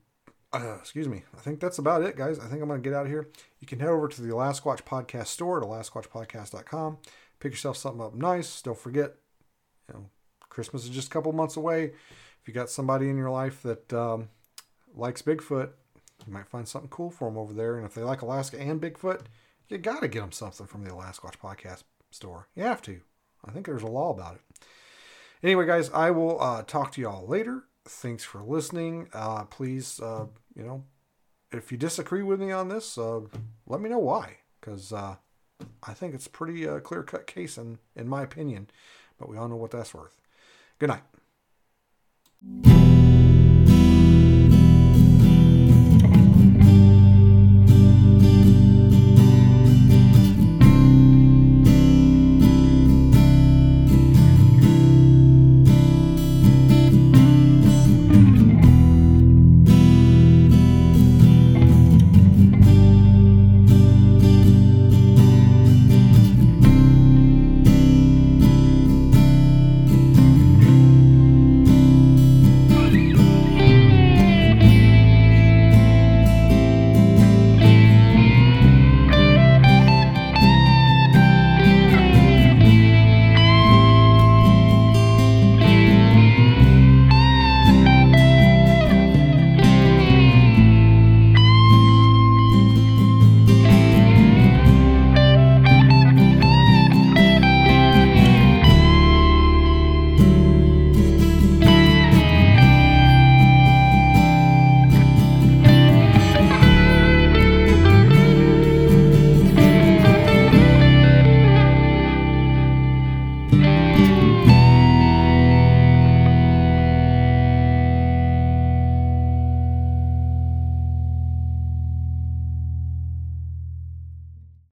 uh, 0.52 0.78
excuse 0.80 1.06
me, 1.06 1.22
I 1.32 1.40
think 1.40 1.60
that's 1.60 1.78
about 1.78 2.02
it, 2.02 2.16
guys. 2.16 2.40
I 2.40 2.46
think 2.48 2.60
I'm 2.60 2.66
going 2.66 2.82
to 2.82 2.88
get 2.88 2.96
out 2.96 3.06
of 3.06 3.12
here. 3.12 3.28
You 3.60 3.68
can 3.68 3.78
head 3.78 3.88
over 3.88 4.08
to 4.08 4.20
the 4.20 4.30
Alasquatch 4.30 4.82
Podcast 4.82 5.28
store 5.28 5.62
at 5.62 5.68
alasquatchpodcast.com. 5.68 6.98
Pick 7.38 7.52
yourself 7.52 7.76
something 7.76 8.02
up 8.02 8.16
nice. 8.16 8.60
Don't 8.62 8.76
forget, 8.76 9.14
you 9.86 9.94
know, 9.94 10.06
Christmas 10.48 10.82
is 10.82 10.90
just 10.90 11.06
a 11.06 11.10
couple 11.12 11.32
months 11.32 11.56
away. 11.56 11.84
If 11.84 12.48
you 12.48 12.52
got 12.52 12.68
somebody 12.68 13.10
in 13.10 13.16
your 13.16 13.30
life 13.30 13.62
that 13.62 13.92
um, 13.92 14.28
likes 14.92 15.22
Bigfoot, 15.22 15.70
you 16.26 16.32
might 16.32 16.48
find 16.48 16.66
something 16.66 16.90
cool 16.90 17.12
for 17.12 17.28
them 17.28 17.38
over 17.38 17.52
there. 17.52 17.76
And 17.76 17.86
if 17.86 17.94
they 17.94 18.02
like 18.02 18.22
Alaska 18.22 18.60
and 18.60 18.80
Bigfoot, 18.80 19.20
you 19.68 19.78
got 19.78 20.00
to 20.00 20.08
get 20.08 20.18
them 20.18 20.32
something 20.32 20.66
from 20.66 20.82
the 20.82 20.90
Alasquatch 20.90 21.36
Podcast 21.40 21.84
store. 22.10 22.48
You 22.56 22.64
have 22.64 22.82
to. 22.82 23.02
I 23.44 23.50
think 23.50 23.66
there's 23.66 23.82
a 23.82 23.88
law 23.88 24.10
about 24.10 24.36
it. 24.36 24.40
Anyway, 25.42 25.66
guys, 25.66 25.90
I 25.90 26.10
will 26.10 26.40
uh, 26.40 26.62
talk 26.62 26.92
to 26.92 27.00
y'all 27.00 27.26
later. 27.26 27.64
Thanks 27.86 28.24
for 28.24 28.42
listening. 28.42 29.08
Uh, 29.12 29.44
please, 29.44 29.98
uh, 30.00 30.26
you 30.54 30.62
know, 30.62 30.84
if 31.50 31.72
you 31.72 31.78
disagree 31.78 32.22
with 32.22 32.40
me 32.40 32.52
on 32.52 32.68
this, 32.68 32.98
uh, 32.98 33.20
let 33.66 33.80
me 33.80 33.88
know 33.88 33.98
why. 33.98 34.36
Because 34.60 34.92
uh, 34.92 35.16
I 35.82 35.94
think 35.94 36.14
it's 36.14 36.28
pretty 36.28 36.68
uh, 36.68 36.80
clear 36.80 37.02
cut 37.02 37.26
case, 37.26 37.56
in, 37.56 37.78
in 37.96 38.08
my 38.08 38.22
opinion. 38.22 38.68
But 39.18 39.28
we 39.28 39.38
all 39.38 39.48
know 39.48 39.56
what 39.56 39.70
that's 39.70 39.94
worth. 39.94 40.16
Good 40.78 40.90
night. 40.90 42.79